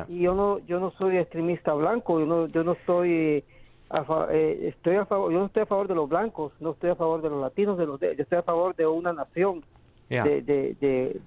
[0.09, 2.75] y yo no yo no soy extremista blanco, yo no, yo no
[4.31, 6.95] eh, estoy a favor, yo no estoy a favor de los blancos, no estoy a
[6.95, 9.63] favor de los latinos, de los yo estoy a favor de una nación,
[10.09, 10.41] de,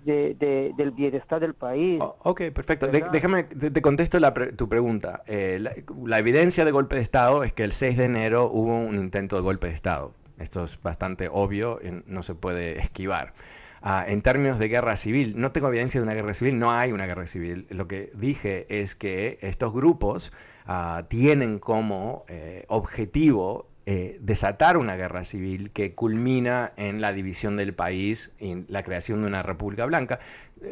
[0.05, 2.01] de, del bienestar del país.
[2.01, 2.87] Oh, ok, perfecto.
[2.87, 5.23] déjame, te, contesto la tu pregunta.
[5.27, 8.97] Eh, la, evidencia de golpe de Estado es que el 6 de enero hubo un
[8.97, 10.13] intento de golpe de Estado.
[10.39, 13.33] Esto es bastante obvio, no se puede esquivar.
[13.81, 16.93] Ah, en términos de guerra civil, no tengo evidencia de una guerra civil, no hay
[16.93, 17.67] una guerra civil.
[17.71, 20.33] Lo que dije es que estos grupos
[20.71, 27.57] Ah, tienen como eh, objetivo eh, desatar una guerra civil que culmina en la división
[27.57, 30.19] del país, en la creación de una república blanca,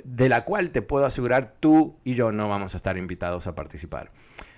[0.05, 3.55] de la cual te puedo asegurar tú y yo no vamos a estar invitados a
[3.55, 4.11] participar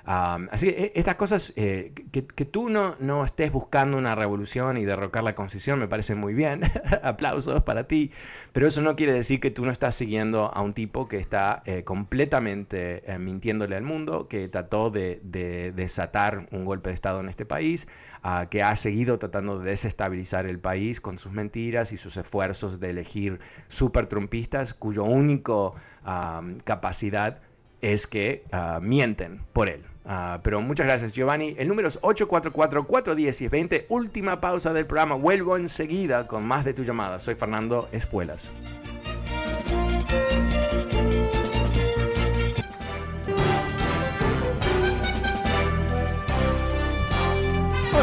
[0.08, 4.84] así que e, estas cosas, eh, que, tú no, no, estés buscando una revolución y
[4.84, 6.62] derrocar la constitución, me parece muy bien,
[7.02, 8.10] aplausos para ti,
[8.52, 11.62] pero eso no quiere decir que tú no estás siguiendo a un tipo que está
[11.66, 15.20] eh, completamente eh, mintiéndole al mundo, que trató de,
[15.74, 17.86] desatar un golpe de Estado en este país,
[18.22, 22.80] ah, que ha seguido tratando de desestabilizar el país con sus mentiras y sus esfuerzos
[22.80, 25.74] de elegir super trumpistas cuyo único
[26.64, 27.40] capacidad
[27.80, 29.84] es que ah, mienten por él.
[30.10, 31.54] Ah, pero muchas gracias, Giovanni.
[31.58, 33.84] El número es 844-410-20.
[33.90, 35.16] Última pausa del programa.
[35.16, 37.18] Vuelvo enseguida con más de tu llamada.
[37.18, 38.50] Soy Fernando Espuelas.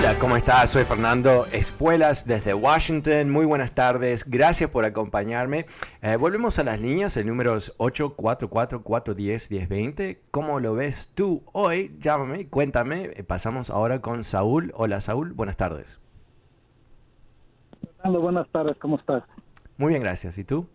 [0.05, 0.69] Hola, ¿cómo estás?
[0.69, 3.31] Soy Fernando Espuelas desde Washington.
[3.31, 4.29] Muy buenas tardes.
[4.29, 5.65] Gracias por acompañarme.
[6.03, 7.17] Eh, volvemos a las líneas.
[7.17, 10.19] El número es 844-410-1020.
[10.29, 11.97] ¿Cómo lo ves tú hoy?
[11.99, 13.13] Llámame, cuéntame.
[13.15, 14.71] Eh, pasamos ahora con Saúl.
[14.75, 15.33] Hola, Saúl.
[15.33, 15.99] Buenas tardes.
[17.97, 18.77] Fernando, buenas tardes.
[18.77, 19.23] ¿Cómo estás?
[19.79, 20.37] Muy bien, gracias.
[20.37, 20.67] ¿Y tú?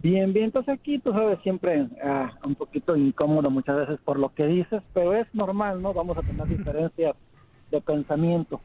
[0.00, 4.32] Bien, bien, entonces aquí tú sabes siempre ah, un poquito incómodo muchas veces por lo
[4.32, 5.92] que dices, pero es normal, ¿no?
[5.92, 7.16] Vamos a tener diferencias
[7.72, 8.60] de pensamiento,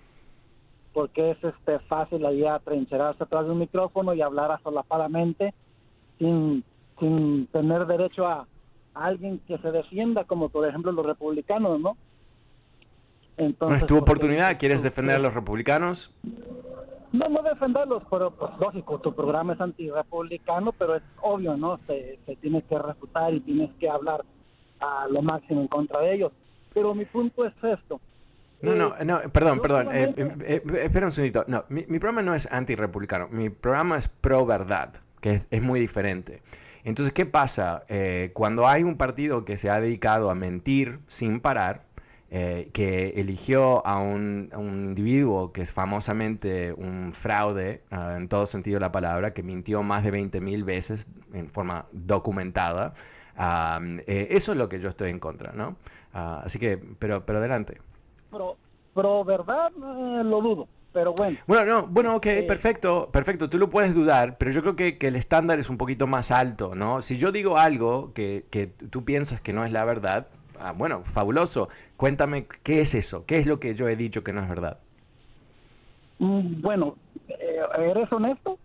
[0.93, 5.53] porque es este fácil allá trincherarse atrás de un micrófono y hablar solapadamente
[6.19, 6.63] sin,
[6.99, 8.45] sin tener derecho a,
[8.93, 11.95] alguien que se defienda, como por ejemplo los republicanos, ¿no?
[13.37, 14.57] Entonces, ¿No es tu oportunidad?
[14.57, 16.11] ¿Quieres defender a los republicanos?
[17.11, 21.79] No, no defenderlos, pero pues lógico, tu programa es antirepublicano, pero es obvio, ¿no?
[21.85, 24.25] Se, se tiene que refutar y tienes que hablar
[24.79, 26.31] a lo máximo en contra de ellos.
[26.73, 28.01] Pero mi punto es esto,
[28.61, 29.89] no, no, no, perdón, perdón.
[29.91, 31.45] Eh, eh, eh, espera un segundito.
[31.47, 33.27] No, mi, programa no es anti-republicano.
[33.29, 36.41] Mi programa es pro-verdad, que es, muy diferente.
[36.83, 37.83] Entonces, ¿qué pasa?
[38.33, 41.83] cuando hay un partido que se ha dedicado a mentir sin parar,
[42.29, 48.81] que eligió a un, individuo que es famosamente un fraude ah, en todo sentido de
[48.81, 52.93] la palabra, que mintió más de 20 mil veces en forma documentada,
[53.37, 55.75] ah, eso es lo que yo estoy en contra, ¿no?
[56.13, 57.79] Ah, así que, pero, pero adelante
[58.29, 58.57] pro,
[58.93, 60.67] pro verdad eh, lo dudo.
[60.93, 61.37] Pero bueno.
[61.45, 64.97] Bueno, no, bueno, ok, eh, perfecto, perfecto, tú lo puedes dudar, pero yo creo que,
[64.97, 67.01] que, el estándar es un poquito más alto, ¿no?
[67.01, 70.27] Si yo digo algo que, que tú piensas que no es la verdad,
[70.59, 74.33] ah, bueno, fabuloso, cuéntame qué es eso, qué es lo que yo he dicho que
[74.33, 74.79] no es verdad.
[76.19, 76.95] Mm, bueno,
[77.29, 78.56] eh, ¿eres honesto?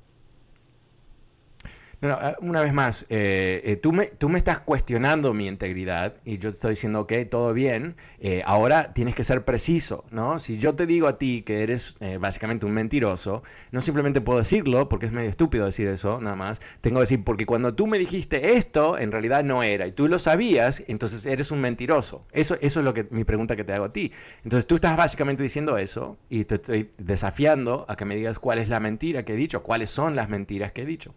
[2.04, 6.38] Ah, una vez más, eh, eh, tú, me, tú me estás cuestionando mi integridad y
[6.38, 10.40] yo te estoy diciendo, ok, todo bien, eh, ahora tienes que ser preciso, ¿no?
[10.40, 14.88] Si yo te digo a ti que eres básicamente un mentiroso, no simplemente puedo decirlo,
[14.88, 17.98] porque es medio estúpido decir eso, nada más, tengo que decir, porque cuando tú me
[17.98, 22.26] dijiste esto, en realidad no era, y tú lo sabías, entonces eres un mentiroso.
[22.32, 24.10] Eso, eso es lo que mi pregunta que te hago a ti.
[24.42, 28.59] Entonces tú estás básicamente diciendo eso y te estoy desafiando a que me digas cuál
[28.59, 31.14] es la mentira que he dicho, cuáles son las mentiras que he dicho.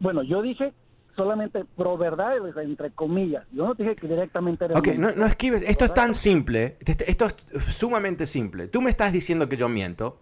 [0.00, 0.72] Bueno, yo dije
[1.14, 2.32] solamente pro verdad,
[2.62, 3.46] entre comillas.
[3.52, 4.78] Yo no dije que directamente era.
[4.78, 5.62] Ok, no, no esquives.
[5.62, 6.78] Esto es tan simple.
[6.84, 7.36] Esto es
[7.68, 8.68] sumamente simple.
[8.68, 10.18] Tú me estás diciendo que yo miento,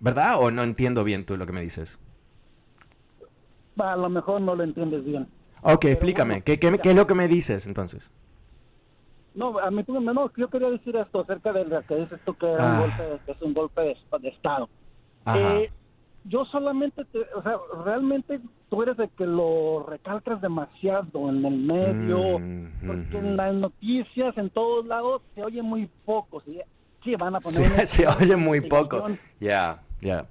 [0.00, 0.36] ¿verdad?
[0.38, 1.98] ¿O no entiendo bien tú lo que me dices?
[3.78, 5.26] a lo mejor no lo entiendes bien.
[5.62, 8.10] Ok, explícame, ¿Qué, qué, es lo que me dices entonces?
[9.34, 12.46] No, a mí no, yo quería decir esto acerca de lo que dices tú que,
[12.46, 13.80] un golpe, que es un golpe
[14.20, 14.68] de, Estado.
[15.34, 15.70] Eh,
[16.24, 21.56] yo solamente, te, o sea, realmente tú eres de que lo recalcas demasiado en el
[21.56, 26.40] medio, mm, porque en las noticias, en todos lados, se oye muy poco.
[26.42, 26.60] Sí,
[27.02, 27.86] sí van a poner.
[27.88, 29.06] se oye muy poco.
[29.40, 30.26] Ya, ya.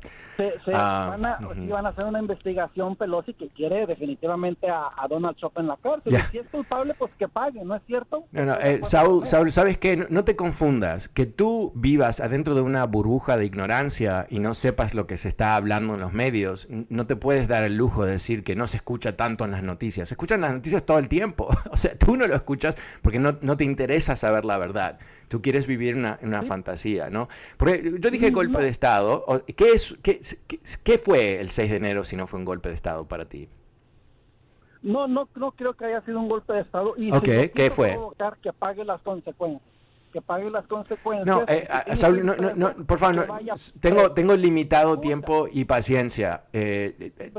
[0.65, 5.37] Se, ah, van, a, van, a, hacer una investigación Pelosi que quiere definitivamente a, Donald
[5.37, 6.13] Trump en la cárcel.
[6.13, 8.25] Y si es culpable, pues que pague, ¿no es cierto?
[8.31, 10.07] No, no, eh, Saúl, Saúl, ¿sabes qué?
[10.09, 11.09] No, te confundas.
[11.09, 15.27] Que tú vivas adentro de una burbuja de ignorancia y no sepas lo que se
[15.27, 18.67] está hablando en los medios, no te puedes dar el lujo de decir que no
[18.67, 20.09] se escucha tanto en las noticias.
[20.09, 21.49] Se escuchan las noticias todo el tiempo.
[21.71, 24.99] o sea, tú no lo escuchas porque no, no te interesa saber la verdad.
[25.31, 27.29] Tú quieres vivir una, una fantasía, ¿no?
[27.55, 29.25] Porque yo dije golpe de Estado.
[29.55, 30.19] ¿Qué, es, qué,
[30.84, 33.49] qué, fue el 6 de enero si no fue un golpe de Estado para ti?
[34.82, 36.93] No, no, no creo que haya sido un golpe de Estado.
[36.97, 37.97] Y ok, ¿qué fue?
[38.41, 39.71] Que pague las consecuencias
[40.11, 41.25] que pague las consecuencias.
[41.25, 43.27] No, eh, Saúl, no, no, por favor,
[43.79, 46.43] tengo, tengo limitado tiempo y paciencia.
[46.53, 47.32] Eh, eh,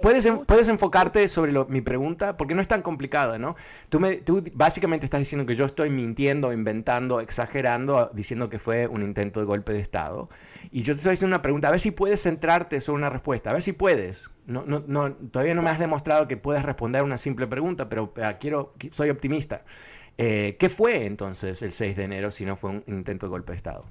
[0.00, 2.36] ¿puedes, ¿Puedes enfocarte sobre mi pregunta?
[2.36, 3.56] Porque no es tan complicada, ¿no?
[3.88, 8.86] Tú, me, tú básicamente estás diciendo que yo estoy mintiendo, inventando, exagerando, diciendo que fue
[8.86, 10.28] un intento de golpe de Estado.
[10.70, 13.50] Y yo te estoy haciendo una pregunta, a ver si puedes centrarte sobre una respuesta,
[13.50, 14.30] a ver si puedes.
[14.46, 18.12] No, no, no, todavía no me has demostrado que puedes responder una simple pregunta, pero
[18.40, 19.64] quiero, soy optimista.
[20.18, 23.52] Eh, ¿Qué fue entonces el 6 de enero si no fue un intento de golpe
[23.52, 23.84] de Estado?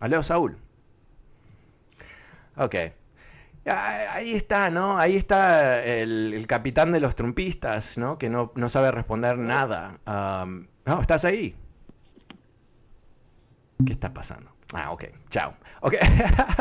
[0.00, 0.56] Aleo Saúl.
[2.56, 2.74] Ok.
[3.66, 4.98] Ahí está, ¿no?
[4.98, 8.18] Ahí está el, capitán de los trumpistas, ¿no?
[8.18, 9.98] Que no, sabe responder nada.
[10.06, 11.56] no, ¿estás ahí?
[13.84, 14.54] ¿Qué está pasando?
[14.72, 15.54] Ah, ok, chao.
[15.80, 16.00] Okay.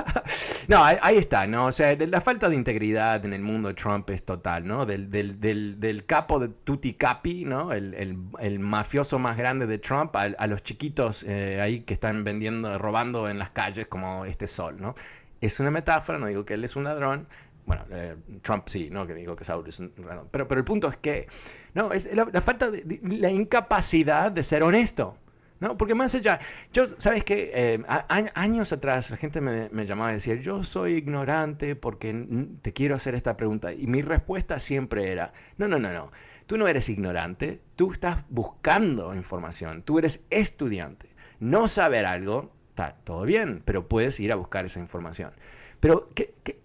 [0.67, 1.67] no, ahí, está, ¿no?
[1.67, 4.85] O sea, la falta de integridad en el mundo de Trump es total, ¿no?
[4.85, 7.71] Del, del, del, del capo de Tutti Capi, ¿no?
[7.71, 12.23] El, el, el, mafioso más grande de Trump, a, los chiquitos eh, ahí que están
[12.23, 14.95] vendiendo, robando en las calles como este sol, ¿no?
[15.41, 17.27] Es una metáfora, no digo que él es un ladrón,
[17.65, 19.07] bueno, eh, Trump sí, ¿no?
[19.07, 19.91] Que digo que Saúl es un.
[20.31, 21.27] Pero, pero el punto es que,
[21.73, 25.17] no, es la falta de, la incapacidad de ser honesto.
[25.63, 25.77] ¿No?
[25.77, 26.39] Porque más allá,
[26.73, 27.49] yo, ¿sabes qué?
[27.53, 32.27] Eh, años atrás la gente me, llamaba y decía, yo soy ignorante porque
[32.61, 33.71] te quiero hacer esta pregunta.
[33.71, 36.11] Y mi respuesta siempre era, no, no, no, no,
[36.47, 41.09] tú no eres ignorante, tú estás buscando información, tú eres estudiante.
[41.39, 45.31] No saber algo, está todo bien, pero puedes ir a buscar esa información.
[45.79, 46.59] Pero, ¿qué, qué,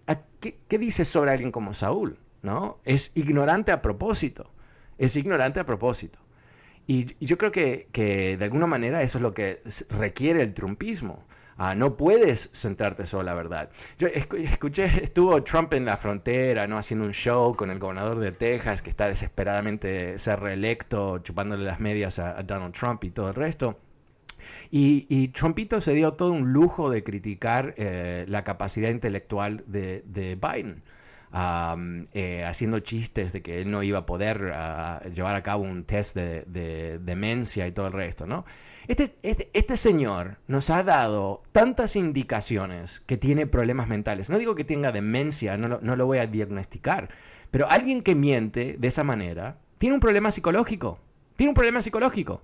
[0.67, 2.17] qué dices sobre alguien como Saúl?
[2.41, 2.79] ¿No?
[2.83, 4.51] Es ignorante a propósito.
[4.97, 6.19] Es ignorante a propósito.
[6.89, 7.87] Y, yo creo que,
[8.39, 11.23] de alguna manera eso es lo que requiere el trumpismo.
[11.55, 13.69] Ah, no puedes centrarte solo en la verdad.
[13.99, 16.79] Yo escuché, estuvo Trump en la frontera, ¿no?
[16.79, 21.79] Haciendo un show con el gobernador de Texas que está desesperadamente ser reelecto, chupándole las
[21.79, 23.77] medias a, Donald Trump y todo el resto.
[24.71, 30.81] Y, Trumpito se dio todo un lujo de criticar eh, la capacidad intelectual de Biden.
[31.31, 35.83] Eh, haciendo chistes de que él no iba a poder ah, llevar a cabo un
[35.83, 38.45] test de, demencia y todo el resto, ¿no?
[38.87, 44.31] Este, este, este, señor nos ha dado tantas indicaciones que tiene problemas mentales.
[44.31, 47.09] No digo que tenga demencia, no no lo voy a diagnosticar,
[47.51, 50.99] pero alguien que miente de esa manera tiene un problema psicológico.
[51.35, 52.41] Tiene un problema psicológico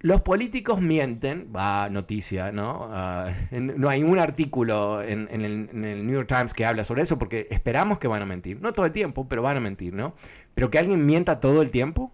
[0.00, 2.88] los políticos mienten, va noticia, ¿no?
[2.90, 7.46] Ah, no hay un artículo en, el, New York Times que habla sobre eso porque
[7.50, 8.60] esperamos que van a mentir.
[8.60, 10.14] No todo el tiempo, pero van a mentir, ¿no?
[10.54, 12.12] Pero que alguien mienta todo el tiempo,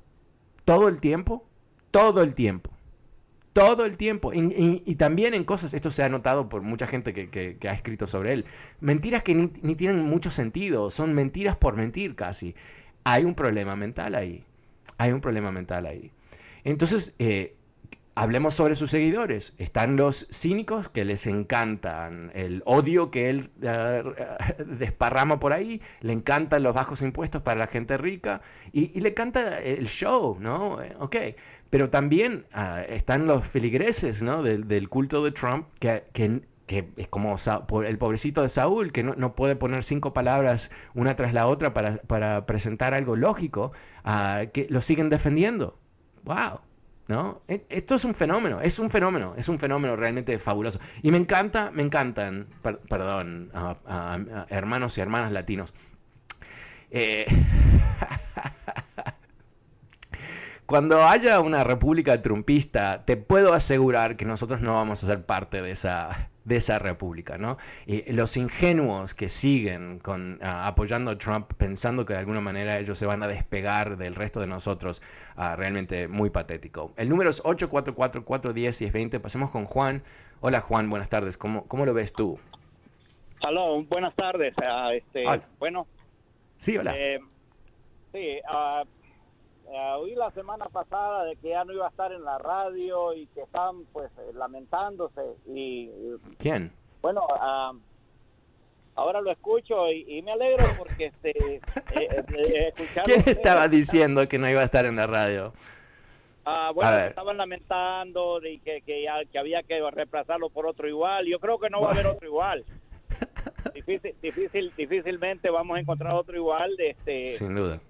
[0.64, 1.48] todo el tiempo,
[1.90, 2.70] todo el tiempo.
[3.52, 4.32] Todo el tiempo.
[4.34, 8.34] Y, también en cosas, esto se ha notado por mucha gente que, ha escrito sobre
[8.34, 8.44] él,
[8.80, 12.54] mentiras que ni, ni tienen mucho sentido, son mentiras por mentir casi.
[13.04, 14.44] Hay un problema mental ahí.
[14.98, 16.11] Hay un problema mental ahí.
[16.66, 17.54] Entonces, eh,
[18.16, 19.54] hablemos sobre sus seguidores.
[19.56, 24.02] Están los cínicos que les encantan el odio que él eh,
[24.66, 28.40] desparrama por ahí, le encantan los bajos impuestos para la gente rica
[28.72, 30.82] y, le encanta el show, ¿no?
[30.82, 31.16] Eh, ok,
[31.70, 34.42] pero también ah, están los filigreses, ¿no?
[34.42, 36.02] Del, culto de Trump que,
[36.96, 37.36] es como
[37.84, 42.44] el pobrecito de Saúl, que no, puede poner cinco palabras una tras la otra para,
[42.46, 43.70] presentar algo lógico,
[44.02, 45.78] ah, que lo siguen defendiendo
[46.27, 46.61] wow,
[47.09, 47.43] ¿no?
[47.49, 50.81] E, esto es un fenómeno, es un fenómeno, es un fenómeno realmente fabuloso.
[51.03, 53.51] Y me encanta, me encantan, perdón,
[54.51, 55.72] hermanos y hermanas latinos.
[56.91, 57.27] Eh,
[60.66, 65.62] cuando haya una república trumpista, te puedo asegurar que nosotros no vamos a ser parte
[65.62, 67.56] de esa, de esa república, ¿no?
[67.86, 72.78] Y los ingenuos que siguen con, ah, apoyando a Trump pensando que de alguna manera
[72.78, 75.02] ellos se van a despegar del resto de nosotros,
[75.36, 76.92] uh, realmente muy patético.
[76.96, 79.20] El número es 844-410-1020.
[79.20, 80.02] Pasemos con Juan.
[80.40, 81.38] Hola Juan, buenas tardes.
[81.38, 82.40] ¿Cómo, cómo lo ves tú?
[83.42, 84.54] Hola, buenas tardes.
[84.58, 85.24] Uh, este,
[85.60, 85.86] Bueno.
[86.58, 86.94] Sí, hola.
[86.96, 87.20] Eh,
[88.12, 88.40] sí,
[89.72, 93.12] eh, oí la semana pasada de que ya no iba a estar en la radio
[93.14, 95.90] y que estaban pues eh, lamentándose y
[96.38, 96.70] quién
[97.02, 97.26] bueno
[98.94, 101.60] ahora lo escucho y, me alegro porque este
[101.90, 102.72] eh,
[103.04, 105.52] quién estaba diciendo que no iba a estar en la radio
[106.44, 111.26] ah bueno estaban lamentando de que que, ya, que había que reemplazarlo por otro igual.
[111.26, 112.64] Yo creo que no va a haber otro igual.
[113.74, 117.80] Difícil difícil difícilmente vamos a encontrar otro igual de este sin duda.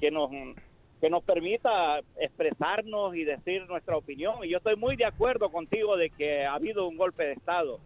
[0.00, 0.30] que nos
[1.00, 4.44] que nos permita expresarnos y decir nuestra opinión.
[4.44, 7.80] Y yo estoy muy de acuerdo contigo de que ha habido un golpe de Estado.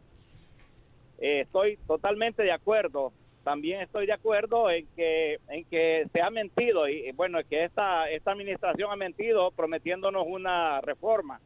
[1.21, 3.13] Eh, estoy totalmente de acuerdo.
[3.45, 8.11] También estoy de acuerdo en que en que se ha mentido y bueno, que esta
[8.11, 11.41] esta administración ha mentido prometiéndonos una reforma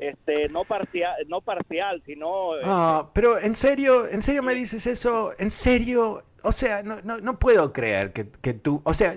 [0.00, 4.86] este no parcial no parcial sino ah, este, pero en serio en serio me dices
[4.86, 9.16] eso en serio o sea no, no, no puedo creer que, que, tú o sea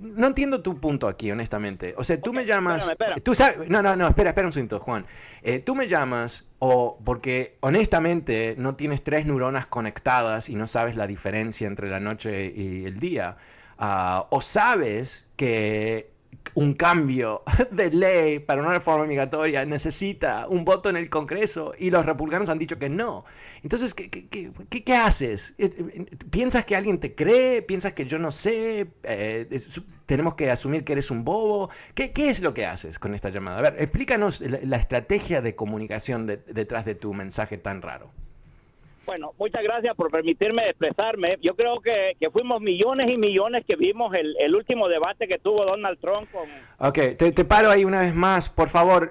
[0.00, 1.94] no entiendo tu punto aquí honestamente.
[1.98, 2.90] O sea tú me llamas
[3.22, 5.04] tú sabes no no no espera espera un segundo Juan.
[5.42, 10.96] Eh, tú me llamas o porque honestamente no tienes tres neuronas conectadas y no sabes
[10.96, 13.36] la diferencia entre la noche y el día
[13.78, 16.13] uh, o sabes que
[16.54, 21.90] un cambio de ley para una reforma migratoria necesita un voto en el Congreso y
[21.90, 23.24] los republicanos han dicho que no.
[23.62, 25.54] Entonces, ¿qué, qué, qué, haces?
[25.58, 27.62] Eh, eh, ¿Piensas que alguien te cree?
[27.62, 28.88] ¿Piensas que yo no sé?
[29.02, 29.60] Eh,
[30.06, 31.70] ¿Tenemos que asumir que eres un bobo?
[31.94, 33.58] ¿Qué, es lo que haces con esta llamada?
[33.58, 38.10] A ver, explícanos la, estrategia de comunicación detrás de tu mensaje tan raro.
[39.06, 41.38] Bueno, muchas gracias por permitirme expresarme.
[41.42, 45.98] Yo creo que, fuimos millones y millones que vimos el, último debate que tuvo Donald
[46.00, 46.48] Trump con...
[46.78, 49.10] Ok, te, paro ahí una vez más, por favor.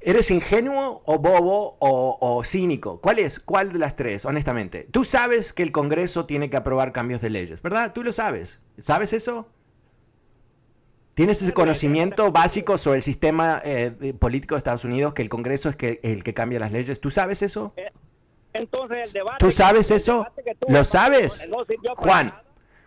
[0.00, 3.00] ¿Eres ingenuo o bobo o, cínico?
[3.00, 3.38] ¿Cuál es?
[3.38, 4.86] ¿Cuál de las tres, honestamente?
[4.90, 7.92] Tú sabes que el Congreso tiene que aprobar cambios de leyes, ¿verdad?
[7.92, 8.62] Tú lo sabes.
[8.78, 9.46] ¿Sabes eso?
[11.14, 15.68] ¿Tienes ese conocimiento básico sobre el sistema eh, político de Estados Unidos, que el Congreso
[15.68, 17.00] es que, el que cambia las leyes?
[17.00, 17.74] ¿Tú sabes eso?
[17.76, 17.90] Eh,
[18.52, 19.36] entonces el debate...
[19.38, 20.26] ¿Tú sabes eso?
[20.68, 21.48] ¿Lo sabes?
[21.96, 22.34] Juan,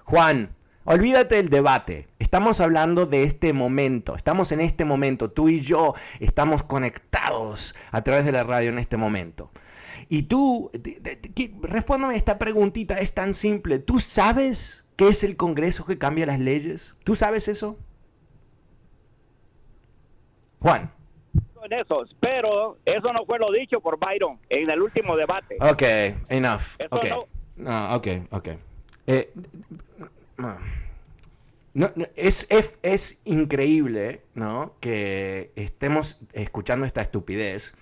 [0.04, 2.08] Juan, olvídate del debate.
[2.20, 4.16] Estamos hablando de este momento.
[4.16, 5.32] Estamos en este momento.
[5.32, 9.52] Tú y yo estamos conectados a través de la radio en este momento.
[10.08, 10.72] Y tú,
[11.62, 13.80] respóndame esta preguntita, es tan simple.
[13.80, 16.96] ¿Tú sabes qué es el Congreso que cambia las leyes?
[17.04, 17.78] ¿Tú sabes eso?
[20.60, 20.95] Juan
[21.66, 25.58] en eso, pero eso no fue lo dicho por Byron en el último debate.
[25.60, 25.84] Ok,
[26.30, 26.62] enough.
[26.90, 27.12] okay.
[27.58, 27.96] No...
[27.96, 28.50] ok, ok.
[29.08, 29.32] Eh,
[31.74, 34.74] no, es, es, es, increíble, ¿no?
[34.80, 37.76] Que estemos escuchando esta estupidez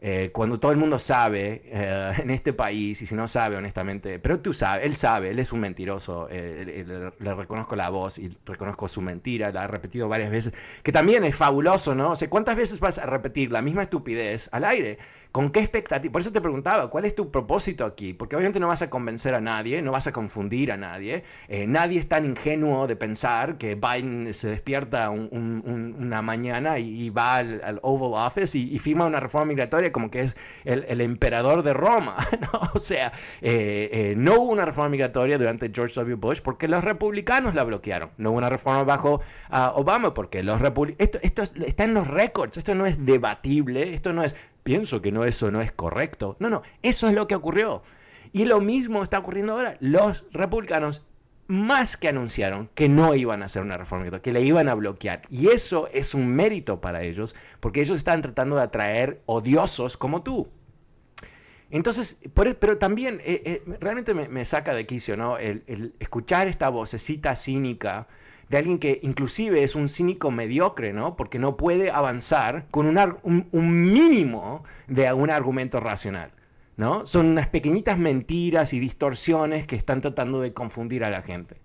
[0.00, 4.18] eh, cuando todo el mundo sabe eh, en este país, y si no sabe honestamente,
[4.18, 8.36] pero tú sabes, él sabe, él es un mentiroso, eh, le, reconozco la voz y
[8.44, 12.12] reconozco su mentira, la ha repetido varias veces, que también es fabuloso, ¿no?
[12.12, 14.98] O sea, ¿cuántas veces vas a repetir la misma estupidez al aire?
[15.36, 16.10] ¿Con qué expectativa?
[16.10, 18.14] Por eso te preguntaba, ¿cuál es tu propósito aquí?
[18.14, 21.24] Porque obviamente no vas a convencer a nadie, no vas a confundir a nadie.
[21.48, 27.36] Eh, nadie es tan ingenuo de pensar que Biden se despierta una mañana y, va
[27.36, 32.16] al, Oval Office y, firma una reforma migratoria como que es el, emperador de Roma.
[32.74, 36.16] O sea, eh, eh, no hubo una reforma migratoria durante George W.
[36.16, 38.10] Bush porque los republicanos la bloquearon.
[38.18, 39.20] No hubo una reforma bajo
[39.50, 41.00] ah, Obama porque los republicanos...
[41.00, 44.34] Esto, esto está en los récords, esto no es debatible, esto no es
[44.66, 46.36] pienso que no eso no es correcto.
[46.40, 47.82] No, no, eso es lo que ocurrió.
[48.32, 49.76] Y lo mismo está ocurriendo ahora.
[49.80, 51.06] Los republicanos
[51.48, 55.22] más que anunciaron que no iban a hacer una reforma, que le iban a bloquear.
[55.30, 60.22] Y eso es un mérito para ellos, porque ellos están tratando de atraer odiosos como
[60.22, 60.48] tú.
[61.70, 65.38] Entonces, por, e, pero también eh, eh, realmente me, saca de quicio, ¿no?
[65.38, 68.06] El, escuchar esta vocecita cínica
[68.48, 71.16] de alguien que inclusive es un cínico mediocre, ¿no?
[71.16, 76.30] Porque no puede avanzar con un, un, mínimo de un argumento racional,
[76.76, 77.06] ¿no?
[77.06, 81.56] Son unas pequeñitas mentiras y distorsiones que están tratando de confundir a la gente.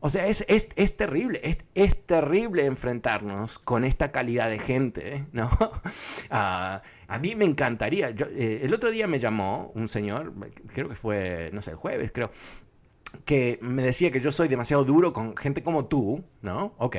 [0.00, 5.26] O sea, es, es, es terrible, es, es, terrible enfrentarnos con esta calidad de gente,
[5.32, 5.48] ¿no?
[6.30, 8.10] Ah, a mí me encantaría.
[8.10, 10.34] Yo, eh, el otro día me llamó un señor,
[10.72, 12.30] creo que fue, no sé, el jueves, creo,
[13.24, 16.74] que me decía que yo soy demasiado duro con gente como tú, ¿no?
[16.78, 16.96] Ok.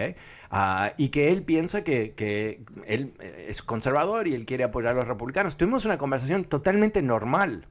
[0.50, 4.96] Ah, y que él piensa que, que, él es conservador y él quiere apoyar a
[4.96, 5.58] los republicanos.
[5.58, 7.68] Tuvimos una conversación totalmente normal,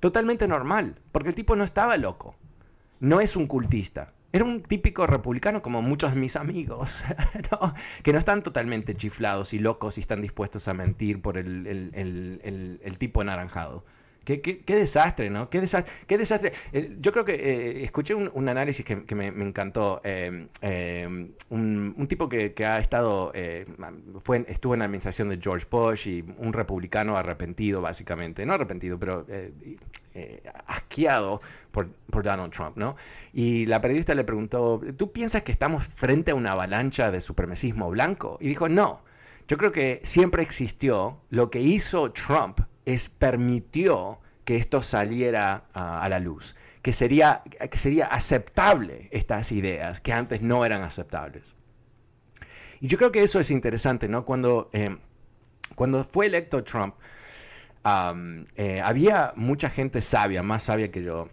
[0.00, 2.36] totalmente normal, porque el tipo no estaba loco,
[3.00, 4.12] no es un cultista.
[4.32, 7.04] Era un típico republicano como muchos de mis amigos,
[8.02, 11.90] que no están totalmente chiflados y locos y están dispuestos a mentir por el, el,
[11.94, 13.84] el, el tipo anaranjado.
[14.24, 15.50] Qué, desastre, ¿no?
[15.50, 15.92] Qué desastre.
[16.06, 16.52] Qué desastre.
[16.72, 20.00] Eh, yo creo que eh, escuché un, análisis que, me, encantó.
[20.02, 20.48] Eh,
[21.50, 23.32] un, tipo que, ha estado,
[24.22, 28.46] fue, estuvo en la administración de George Bush y un republicano arrepentido, básicamente.
[28.46, 29.26] No arrepentido, pero
[30.66, 32.96] asqueado por, por, Donald Trump, ¿no?
[33.32, 37.90] Y la periodista le preguntó, ¿tú piensas que estamos frente a una avalancha de supremacismo
[37.90, 38.38] blanco?
[38.40, 39.02] Y dijo, no.
[39.46, 41.18] Yo creo que siempre existió.
[41.28, 47.78] Lo que hizo Trump es permitió que esto saliera a la luz, que sería, que
[47.78, 51.54] sería aceptable estas ideas que antes no eran aceptables.
[52.80, 54.26] Y yo creo que eso es interesante, ¿no?
[54.26, 54.98] Cuando, eh,
[55.74, 56.94] cuando fue electo Trump,
[58.56, 61.30] eh, había mucha gente sabia, más sabia que yo,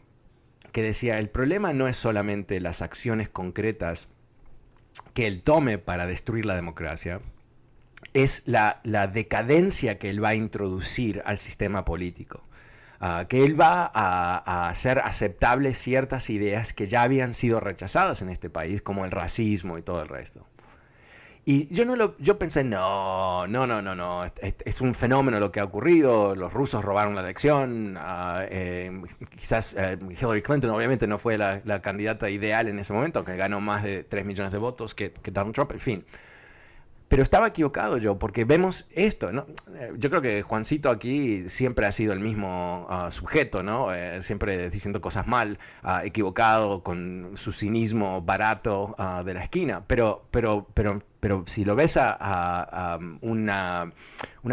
[0.71, 4.09] que decía, el problema no es solamente las acciones concretas
[5.13, 7.21] que él tome para destruir la democracia,
[8.14, 8.80] es la,
[9.14, 12.43] decadencia que él va a introducir al sistema político.
[12.99, 18.30] Ah, que él va a, hacer aceptables ciertas ideas que ya habían sido rechazadas en
[18.30, 20.45] este país, como el racismo y todo el resto.
[21.43, 25.51] Y yo no lo, yo pensé, no, no, no, no, no, es, un fenómeno lo
[25.51, 29.01] que ha ocurrido, los rusos robaron la elección, ah, eh,
[29.36, 33.59] quizás eh, Hillary Clinton obviamente no fue la, candidata ideal en ese momento, que ganó
[33.59, 36.05] más de 3 millones de votos que, que Donald Trump, en fin.
[37.12, 39.45] Pero estaba equivocado yo, porque vemos esto, ¿no?
[39.76, 43.93] Eh, yo creo que Juancito aquí siempre ha sido el mismo ah, sujeto, ¿no?
[43.93, 49.84] Eh, siempre diciendo cosas mal, ah, equivocado, con su cinismo barato ah, de la esquina.
[49.88, 53.91] Pero, pero, pero, pero si lo ves a, una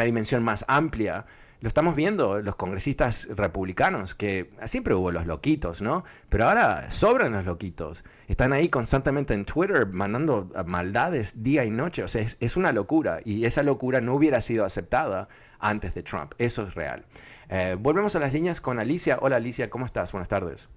[0.05, 1.27] dimensión más amplia,
[1.61, 6.05] lo estamos viendo los congresistas republicanos, que siempre hubo los loquitos, ¿no?
[6.29, 8.05] Pero ahora sobran los loquitos.
[8.29, 12.05] Están ahí constantemente en Twitter mandando maldades día y noche.
[12.05, 13.21] O sea, es, una locura.
[13.25, 15.29] Y esa locura no hubiera sido aceptada
[15.59, 16.33] antes de Trump.
[16.39, 17.05] Eso es real.
[17.49, 19.19] Eh, volvemos a las líneas con Alicia.
[19.21, 20.13] Hola Alicia, ¿cómo estás?
[20.13, 20.69] Buenas tardes.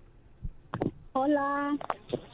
[1.13, 1.77] Hola.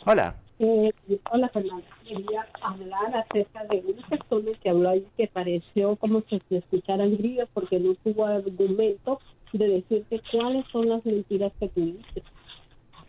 [0.06, 0.36] Hola.
[0.60, 0.91] Eh,
[1.32, 6.41] hola Fernando, quería hablar acerca de una persona que habló ahí que pareció como si
[6.49, 9.20] se escucharan grillos porque no tuvo argumento
[9.53, 12.24] de decirte cuáles son las mentiras que tú dices.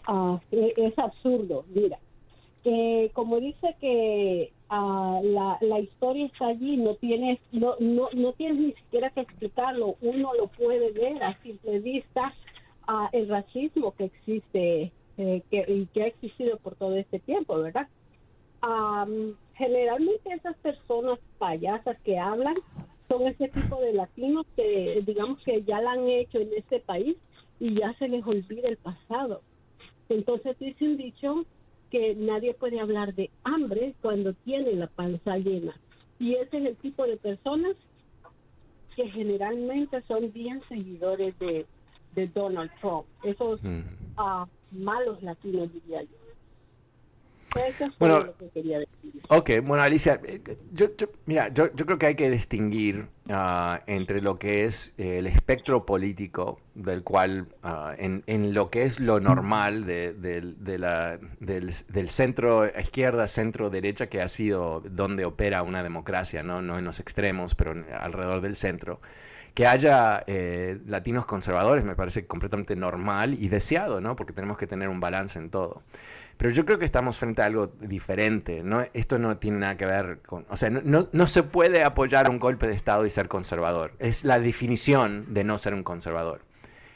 [0.06, 1.98] Ah, es absurdo, mira.
[2.64, 8.32] Eh, como dice que ah, la, la historia está allí, no tienes, no, no, no
[8.34, 12.34] tienes ni siquiera que explicarlo, uno lo puede ver a simple vista,
[12.86, 17.58] ah, el racismo que existe eh, que, y que ha existido por todo este tiempo,
[17.60, 17.88] ¿verdad?
[19.54, 22.56] generalmente esas personas payasas que hablan
[23.08, 27.16] son ese tipo de latinos que digamos que ya la han hecho en este país
[27.60, 29.42] y ya se les olvida el pasado.
[30.08, 31.44] Entonces dice un dicho
[31.90, 35.74] que nadie puede hablar de hambre cuando tiene la panza llena.
[36.18, 37.76] Y ese es el tipo de personas
[38.96, 41.66] que generalmente son bien seguidores de,
[42.34, 43.06] Donald Trump.
[43.22, 43.60] Esos
[44.70, 46.08] malos latinos, diría yo.
[47.98, 48.26] bueno,
[49.28, 50.40] ok, bueno Alicia, eh,
[50.72, 50.88] yo,
[51.26, 55.86] mira, yo, yo, creo que hay que distinguir ah, entre lo que es el espectro
[55.86, 61.72] político, del cual, uh, en, en, lo que es lo normal de, de, la, del,
[61.88, 66.84] del, centro izquierda, centro derecha, que ha sido donde opera una democracia, no, no en
[66.84, 69.00] los extremos, pero alrededor del centro
[69.54, 74.16] que haya eh, latinos conservadores me parece completamente normal y deseado, ¿no?
[74.16, 75.82] Porque tenemos que tener un balance en todo.
[76.38, 78.86] Pero yo creo que estamos frente a algo diferente, ¿no?
[78.94, 80.46] Esto no tiene nada que ver con...
[80.48, 83.92] O sea, no, no se puede apoyar un golpe de Estado y ser conservador.
[83.98, 86.42] Es la definición de no ser un conservador.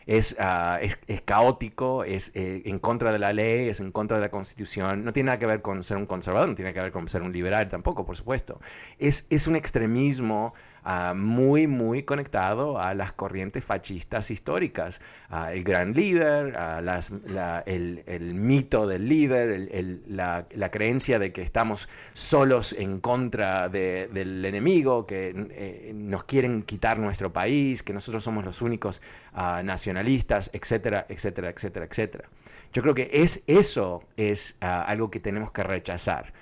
[0.06, 4.16] Es, uh, es, es, caótico, es eh, en contra de la ley, es en contra
[4.16, 6.80] de la constitución, no tiene nada que ver con ser un conservador, no tiene que
[6.80, 8.60] ver con ser un liberal tampoco, por supuesto.
[8.98, 15.00] Es, es un extremismo Ah, muy, muy conectado a las corrientes fascistas históricas.
[15.28, 22.72] Ah, el gran líder, ah, el, mito del líder, la, creencia de que estamos solos
[22.72, 28.60] en contra del enemigo, que eh, nos quieren quitar nuestro país, que nosotros somos los
[28.60, 29.02] únicos
[29.34, 32.24] nacionalistas, etcétera, etcétera, etcétera, etcétera.
[32.72, 36.32] Yo creo que es, eso es algo que tenemos que rechazar.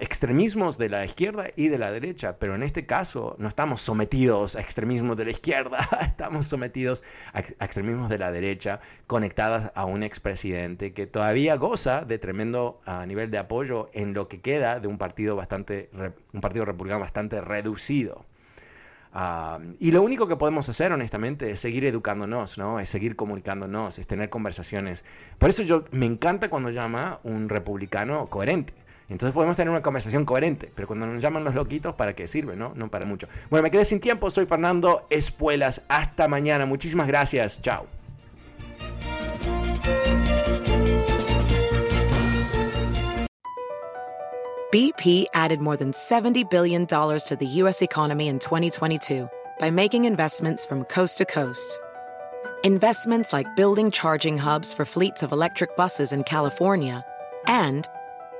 [0.00, 4.56] Extremismos de la izquierda y de la derecha, pero en este caso no estamos sometidos
[4.56, 7.02] a extremismos de la izquierda, estamos sometidos
[7.32, 13.30] a, extremismos de la derecha conectadas a un expresidente que todavía goza de tremendo nivel
[13.30, 15.90] de apoyo en lo que queda de un partido bastante
[16.32, 18.24] un partido republicano bastante reducido.
[19.78, 22.80] y lo único que podemos hacer, honestamente, es seguir educándonos, ¿no?
[22.80, 25.04] Es seguir comunicándonos, es tener conversaciones.
[25.38, 28.81] Por eso yo me encanta cuando llama un republicano coherente.
[29.12, 32.56] Entonces podemos tener una conversación coherente, pero cuando nos llaman los loquitos, ¿para qué sirve?
[32.56, 33.28] No, no para mucho.
[33.50, 35.82] Bueno, me quedé sin tiempo, soy Fernando Espuelas.
[35.88, 37.86] Hasta mañana, muchísimas gracias, chao.
[44.72, 47.82] BP added more than $70 billion to the U.S.
[47.82, 51.78] economy in 2022 by making investments from coast to coast.
[52.64, 57.04] Investments like building charging hubs for fleets of electric buses in California
[57.46, 57.86] and